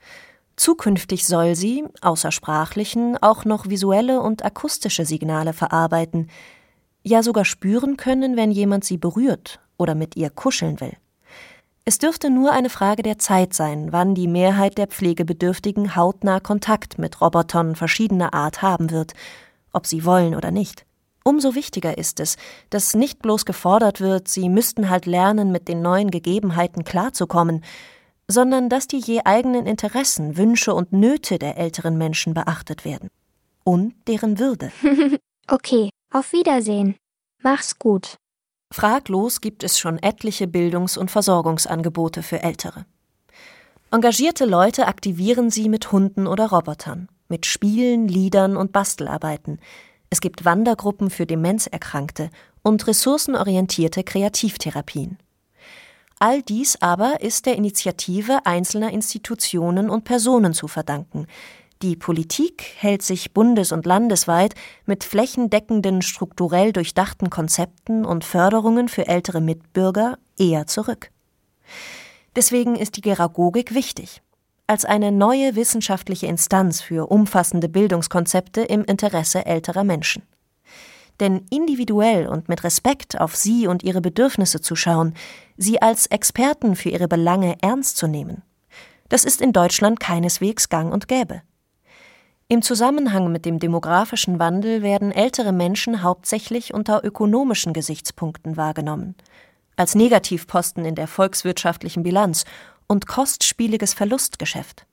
Zukünftig 0.56 1.26
soll 1.26 1.54
sie, 1.54 1.84
außer 2.02 2.32
sprachlichen, 2.32 3.16
auch 3.22 3.44
noch 3.44 3.68
visuelle 3.68 4.20
und 4.20 4.44
akustische 4.44 5.06
Signale 5.06 5.52
verarbeiten, 5.52 6.28
ja 7.02 7.22
sogar 7.22 7.44
spüren 7.44 7.96
können, 7.96 8.36
wenn 8.36 8.50
jemand 8.50 8.84
sie 8.84 8.98
berührt 8.98 9.60
oder 9.78 9.94
mit 9.94 10.16
ihr 10.16 10.30
kuscheln 10.30 10.80
will. 10.80 10.92
Es 11.84 11.98
dürfte 11.98 12.30
nur 12.30 12.52
eine 12.52 12.68
Frage 12.68 13.02
der 13.02 13.18
Zeit 13.18 13.54
sein, 13.54 13.88
wann 13.90 14.14
die 14.14 14.28
Mehrheit 14.28 14.78
der 14.78 14.86
Pflegebedürftigen 14.86 15.96
hautnah 15.96 16.38
Kontakt 16.38 16.98
mit 16.98 17.20
Robotern 17.20 17.74
verschiedener 17.74 18.34
Art 18.34 18.62
haben 18.62 18.90
wird, 18.90 19.14
ob 19.72 19.86
sie 19.86 20.04
wollen 20.04 20.34
oder 20.34 20.50
nicht. 20.50 20.84
Umso 21.24 21.54
wichtiger 21.54 21.98
ist 21.98 22.20
es, 22.20 22.36
dass 22.70 22.94
nicht 22.94 23.20
bloß 23.20 23.44
gefordert 23.44 24.00
wird, 24.00 24.28
sie 24.28 24.48
müssten 24.48 24.88
halt 24.88 25.06
lernen, 25.06 25.52
mit 25.52 25.68
den 25.68 25.82
neuen 25.82 26.10
Gegebenheiten 26.10 26.84
klarzukommen, 26.84 27.64
sondern 28.28 28.68
dass 28.68 28.86
die 28.86 28.98
je 28.98 29.22
eigenen 29.24 29.66
Interessen, 29.66 30.36
Wünsche 30.36 30.74
und 30.74 30.92
Nöte 30.92 31.38
der 31.38 31.56
älteren 31.56 31.98
Menschen 31.98 32.34
beachtet 32.34 32.84
werden. 32.84 33.08
Und 33.64 33.94
deren 34.06 34.38
Würde. 34.38 34.70
okay, 35.48 35.90
auf 36.10 36.32
Wiedersehen. 36.32 36.96
Mach's 37.42 37.78
gut. 37.78 38.16
Fraglos 38.72 39.40
gibt 39.40 39.64
es 39.64 39.78
schon 39.78 39.98
etliche 39.98 40.46
Bildungs- 40.46 40.96
und 40.96 41.10
Versorgungsangebote 41.10 42.22
für 42.22 42.42
Ältere. 42.42 42.84
Engagierte 43.90 44.44
Leute 44.44 44.86
aktivieren 44.86 45.50
sie 45.50 45.68
mit 45.68 45.90
Hunden 45.90 46.26
oder 46.26 46.50
Robotern, 46.50 47.08
mit 47.28 47.46
Spielen, 47.46 48.06
Liedern 48.06 48.56
und 48.56 48.72
Bastelarbeiten. 48.72 49.60
Es 50.10 50.20
gibt 50.20 50.44
Wandergruppen 50.44 51.10
für 51.10 51.26
Demenzerkrankte 51.26 52.30
und 52.62 52.86
ressourcenorientierte 52.86 54.04
Kreativtherapien. 54.04 55.18
All 56.20 56.42
dies 56.42 56.76
aber 56.80 57.22
ist 57.22 57.46
der 57.46 57.56
Initiative 57.56 58.44
einzelner 58.44 58.90
Institutionen 58.90 59.88
und 59.88 60.04
Personen 60.04 60.52
zu 60.52 60.68
verdanken, 60.68 61.26
die 61.82 61.96
Politik 61.96 62.74
hält 62.76 63.02
sich 63.02 63.32
bundes- 63.32 63.72
und 63.72 63.86
landesweit 63.86 64.54
mit 64.84 65.02
flächendeckenden, 65.02 66.02
strukturell 66.02 66.72
durchdachten 66.72 67.30
Konzepten 67.30 68.04
und 68.04 68.24
Förderungen 68.24 68.88
für 68.88 69.08
ältere 69.08 69.40
Mitbürger 69.40 70.18
eher 70.38 70.66
zurück. 70.66 71.10
Deswegen 72.36 72.76
ist 72.76 72.96
die 72.96 73.00
Geragogik 73.00 73.74
wichtig. 73.74 74.20
Als 74.66 74.84
eine 74.84 75.10
neue 75.10 75.56
wissenschaftliche 75.56 76.26
Instanz 76.26 76.80
für 76.82 77.10
umfassende 77.10 77.68
Bildungskonzepte 77.68 78.60
im 78.60 78.84
Interesse 78.84 79.46
älterer 79.46 79.82
Menschen. 79.82 80.22
Denn 81.18 81.46
individuell 81.50 82.28
und 82.28 82.48
mit 82.48 82.62
Respekt 82.62 83.20
auf 83.20 83.34
sie 83.36 83.66
und 83.66 83.82
ihre 83.82 84.00
Bedürfnisse 84.00 84.60
zu 84.60 84.76
schauen, 84.76 85.14
sie 85.56 85.82
als 85.82 86.06
Experten 86.06 86.76
für 86.76 86.90
ihre 86.90 87.08
Belange 87.08 87.56
ernst 87.62 87.96
zu 87.96 88.06
nehmen, 88.06 88.42
das 89.08 89.24
ist 89.24 89.40
in 89.40 89.52
Deutschland 89.52 89.98
keineswegs 89.98 90.68
gang 90.68 90.92
und 90.92 91.08
gäbe. 91.08 91.42
Im 92.52 92.62
Zusammenhang 92.62 93.30
mit 93.30 93.46
dem 93.46 93.60
demografischen 93.60 94.40
Wandel 94.40 94.82
werden 94.82 95.12
ältere 95.12 95.52
Menschen 95.52 96.02
hauptsächlich 96.02 96.74
unter 96.74 97.04
ökonomischen 97.04 97.72
Gesichtspunkten 97.72 98.56
wahrgenommen, 98.56 99.14
als 99.76 99.94
Negativposten 99.94 100.84
in 100.84 100.96
der 100.96 101.06
volkswirtschaftlichen 101.06 102.02
Bilanz 102.02 102.44
und 102.88 103.06
kostspieliges 103.06 103.94
Verlustgeschäft. 103.94 104.84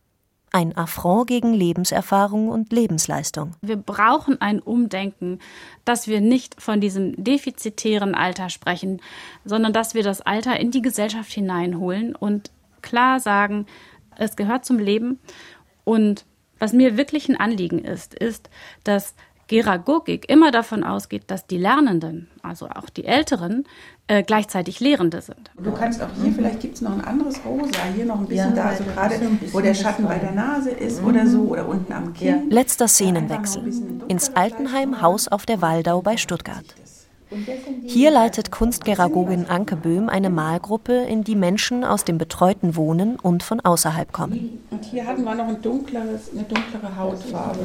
Ein 0.52 0.78
Affront 0.78 1.30
gegen 1.30 1.52
Lebenserfahrung 1.52 2.50
und 2.50 2.72
Lebensleistung. 2.72 3.54
Wir 3.63 3.78
brauchen 3.78 4.39
ein 4.39 4.60
Umdenken, 4.60 5.39
dass 5.84 6.08
wir 6.08 6.22
nicht 6.22 6.62
von 6.62 6.80
diesem 6.80 7.24
defizitären 7.24 8.13
Alter 8.13 8.52
sprechen, 8.52 9.02
sondern 9.46 9.74
dass 9.74 9.96
wir 9.96 10.04
das 10.04 10.22
Alter 10.22 10.60
in 10.60 10.70
die 10.70 10.84
Gesellschaft 10.84 11.32
hineinholen 11.32 12.15
und 12.15 12.52
klar 12.84 13.20
sagen, 13.20 13.65
es 14.15 14.36
gehört 14.36 14.63
zum 14.63 14.78
Leben. 14.78 15.20
Und 15.86 16.24
was 16.60 16.74
mir 16.74 16.98
wirklich 16.98 17.30
ein 17.30 17.39
Anliegen 17.39 17.80
ist, 17.80 18.13
ist, 18.13 18.50
dass 18.84 19.13
Geragogik 19.48 20.30
immer 20.30 20.52
davon 20.52 20.84
ausgeht, 20.84 21.24
dass 21.28 21.48
die 21.48 21.58
Lernenden, 21.58 22.28
also 22.43 22.67
auch 22.67 22.89
die 22.89 23.06
Älteren, 23.06 23.65
äh, 24.08 24.24
gleichzeitig 24.24 24.80
Lehrende 24.80 25.22
sind. 25.22 25.52
Du 25.58 25.72
kannst 25.72 26.02
auch 26.02 26.10
hier, 26.22 26.34
vielleicht 26.34 26.60
gibt 26.60 26.76
es 26.76 26.82
noch 26.82 26.91
ein 26.91 27.02
anderes 27.02 27.39
Rosa, 27.46 27.80
hier 27.96 28.06
noch 28.06 28.20
ein 28.20 28.28
bisschen 28.28 28.56
ja, 28.56 28.63
da, 28.63 28.70
also 28.70 28.84
gerade 28.84 29.15
wo 29.52 29.60
der 29.62 29.74
Schatten 29.74 30.06
bei 30.06 30.17
der 30.17 30.32
Nase 30.32 30.72
ist 30.72 31.02
mhm. 31.02 31.08
oder 31.08 31.28
so, 31.28 31.41
oder 31.43 31.67
unten 31.67 31.93
am 31.93 32.13
Kinn. 32.13 32.50
Letzter 32.50 32.88
Szenenwechsel. 32.88 33.72
Ins 34.08 34.36
Altenheim 34.36 35.02
Haus 35.02 35.28
auf 35.28 35.46
der 35.46 35.62
Waldau 35.62 36.02
bei 36.02 36.17
Stuttgart. 36.17 36.65
Hier 37.86 38.12
leitet 38.12 38.52
Kunstgeragogin 38.52 39.48
Anke 39.48 39.76
Böhm 39.76 40.08
eine 40.08 40.30
Malgruppe, 40.30 40.94
in 40.94 41.24
die 41.24 41.36
Menschen 41.36 41.84
aus 41.84 42.06
dem 42.06 42.18
betreuten 42.18 42.76
Wohnen 42.76 43.18
und 43.20 43.44
von 43.44 43.60
außerhalb 43.60 44.13
kommen. 44.13 44.62
Und 44.72 44.86
hier 44.86 45.06
hatten 45.06 45.24
wir 45.24 45.36
noch 45.36 45.48
ein 45.48 45.62
dunkleres, 45.62 46.32
eine 46.34 46.44
dunklere 46.44 46.96
Hautfarbe. 46.98 47.60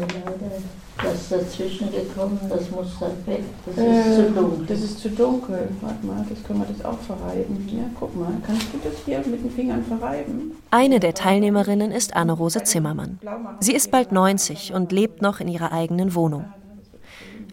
Das 1.03 1.15
ist 1.15 1.33
dazwischen 1.33 1.91
gekommen, 1.91 2.39
das 2.49 2.71
muss 2.71 3.01
halt 3.01 3.27
weg. 3.27 3.43
Das 3.67 3.77
ist 3.77 3.83
äh, 3.83 4.17
zu 4.17 4.33
dunkel. 4.33 4.67
Das 4.67 4.83
ist 4.83 5.01
zu 5.01 5.09
dunkel. 5.11 5.69
Warte 5.81 6.07
mal, 6.07 6.25
das 6.29 6.43
können 6.45 6.61
wir 6.61 6.67
das 6.67 6.85
auch 6.85 6.99
verreiben. 6.99 7.69
Ja, 7.73 7.85
guck 7.99 8.15
mal, 8.17 8.33
kannst 8.47 8.67
du 8.73 8.79
das 8.83 8.95
hier 9.05 9.19
mit 9.19 9.43
den 9.43 9.51
Fingern 9.51 9.85
verreiben? 9.85 10.53
Eine 10.71 11.01
der 11.01 11.15
Teilnehmerinnen 11.15 11.91
ist 11.93 12.15
Anne-Rose 12.15 12.63
Zimmermann. 12.65 13.19
Sie 13.61 13.75
ist 13.75 13.91
bald 13.91 14.13
90 14.13 14.75
und 14.75 14.93
lebt 14.93 15.23
noch 15.23 15.41
in 15.41 15.49
ihrer 15.49 15.73
eigenen 15.73 16.15
Wohnung. 16.15 16.45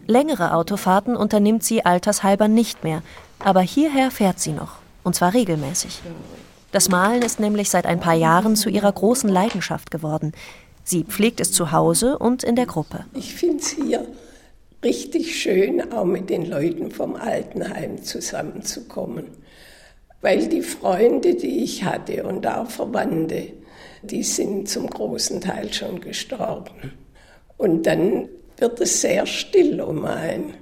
Längere 0.09 0.55
Autofahrten 0.55 1.15
unternimmt 1.15 1.63
sie 1.63 1.85
altershalber 1.85 2.47
nicht 2.47 2.83
mehr, 2.83 3.03
aber 3.37 3.61
hierher 3.61 4.09
fährt 4.09 4.39
sie 4.39 4.53
noch, 4.53 4.77
und 5.03 5.13
zwar 5.13 5.35
regelmäßig. 5.35 6.01
Das 6.71 6.89
Malen 6.89 7.21
ist 7.21 7.39
nämlich 7.39 7.69
seit 7.69 7.85
ein 7.85 7.99
paar 7.99 8.15
Jahren 8.15 8.55
zu 8.55 8.71
ihrer 8.71 8.91
großen 8.91 9.29
Leidenschaft 9.29 9.91
geworden. 9.91 10.33
Sie 10.83 11.03
pflegt 11.03 11.39
es 11.39 11.51
zu 11.51 11.71
Hause 11.71 12.17
und 12.17 12.43
in 12.43 12.55
der 12.55 12.65
Gruppe. 12.65 13.05
Ich 13.13 13.35
finde 13.35 13.57
es 13.57 13.69
hier 13.69 14.07
richtig 14.83 15.39
schön, 15.39 15.93
auch 15.93 16.05
mit 16.05 16.31
den 16.31 16.49
Leuten 16.49 16.89
vom 16.89 17.15
Altenheim 17.15 18.01
zusammenzukommen. 18.01 19.25
Weil 20.21 20.47
die 20.47 20.63
Freunde, 20.63 21.35
die 21.35 21.63
ich 21.63 21.83
hatte 21.83 22.23
und 22.23 22.47
auch 22.47 22.67
Verwandte, 22.67 23.53
die 24.01 24.23
sind 24.23 24.69
zum 24.69 24.89
großen 24.89 25.39
Teil 25.39 25.71
schon 25.71 26.01
gestorben. 26.01 26.93
Und 27.57 27.85
dann 27.85 28.27
wird 28.61 28.79
es 28.81 29.01
sehr 29.01 29.25
still 29.25 29.81
um 29.81 30.05
einen. 30.05 30.53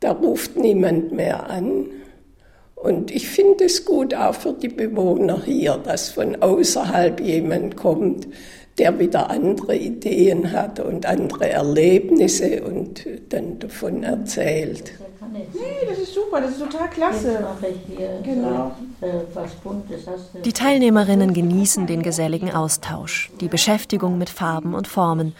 Da 0.00 0.12
ruft 0.12 0.56
niemand 0.56 1.12
mehr 1.12 1.48
an. 1.48 1.86
Und 2.74 3.10
ich 3.10 3.28
finde 3.28 3.64
es 3.64 3.84
gut 3.84 4.14
auch 4.14 4.34
für 4.34 4.52
die 4.52 4.68
Bewohner 4.68 5.42
hier, 5.44 5.78
dass 5.78 6.10
von 6.10 6.36
außerhalb 6.42 7.20
jemand 7.20 7.76
kommt, 7.76 8.28
der 8.78 8.98
wieder 8.98 9.30
andere 9.30 9.76
Ideen 9.76 10.52
hat 10.52 10.80
und 10.80 11.06
andere 11.06 11.48
Erlebnisse 11.48 12.62
und 12.62 13.06
dann 13.30 13.58
davon 13.58 14.02
erzählt. 14.02 14.92
Nee, 15.32 15.86
das 15.88 15.98
ist 15.98 16.14
super, 16.14 16.40
das 16.40 16.52
ist 16.52 16.60
total 16.60 16.88
klasse. 16.88 17.46
Genau. 18.22 18.72
Äh, 19.00 20.42
die 20.44 20.52
Teilnehmerinnen 20.52 21.34
genießen 21.34 21.86
den 21.86 22.02
geselligen 22.02 22.52
Austausch, 22.52 23.30
die 23.40 23.48
Beschäftigung 23.48 24.18
mit 24.18 24.30
Farben 24.30 24.74
und 24.74 24.88
Formen 24.88 25.34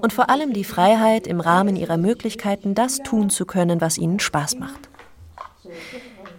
und 0.00 0.12
vor 0.12 0.30
allem 0.30 0.52
die 0.52 0.64
Freiheit, 0.64 1.26
im 1.26 1.40
Rahmen 1.40 1.76
ihrer 1.76 1.96
Möglichkeiten 1.96 2.74
das 2.74 2.98
tun 2.98 3.30
zu 3.30 3.44
können, 3.44 3.80
was 3.80 3.98
ihnen 3.98 4.20
Spaß 4.20 4.58
macht. 4.58 4.88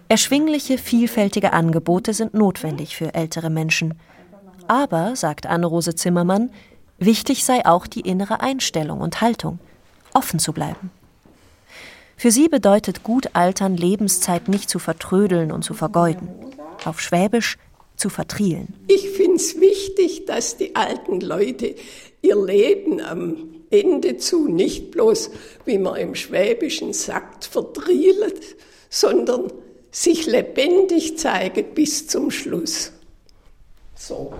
Erschwingliche, 0.08 0.78
vielfältige 0.78 1.52
Angebote 1.52 2.12
sind 2.12 2.34
notwendig 2.34 2.96
für 2.96 3.14
ältere 3.14 3.50
Menschen. 3.50 3.94
Aber, 4.68 5.16
sagt 5.16 5.46
Anne-Rose 5.46 5.94
Zimmermann, 5.94 6.50
wichtig 6.98 7.44
sei 7.44 7.64
auch 7.66 7.86
die 7.86 8.00
innere 8.00 8.40
Einstellung 8.40 9.00
und 9.00 9.20
Haltung, 9.20 9.58
offen 10.14 10.38
zu 10.38 10.52
bleiben. 10.52 10.90
Für 12.16 12.30
sie 12.30 12.48
bedeutet 12.48 13.02
gut 13.02 13.30
altern, 13.32 13.76
Lebenszeit 13.76 14.48
nicht 14.48 14.70
zu 14.70 14.78
vertrödeln 14.78 15.50
und 15.50 15.64
zu 15.64 15.74
vergeuden. 15.74 16.28
Auf 16.84 17.00
Schwäbisch 17.00 17.58
zu 17.96 18.10
vertrielen. 18.10 18.74
Ich 18.88 19.10
finde 19.10 19.36
es 19.36 19.60
wichtig, 19.60 20.26
dass 20.26 20.56
die 20.56 20.76
alten 20.76 21.20
Leute 21.20 21.74
ihr 22.20 22.36
Leben 22.36 23.00
am 23.00 23.36
Ende 23.70 24.18
zu 24.18 24.48
nicht 24.48 24.90
bloß, 24.90 25.30
wie 25.64 25.78
man 25.78 25.96
im 25.96 26.14
Schwäbischen 26.14 26.92
sagt, 26.92 27.44
vertrielen, 27.44 28.32
sondern 28.90 29.52
sich 29.90 30.26
lebendig 30.26 31.18
zeigen 31.18 31.74
bis 31.74 32.06
zum 32.06 32.30
Schluss. 32.30 32.92
So. 33.94 34.32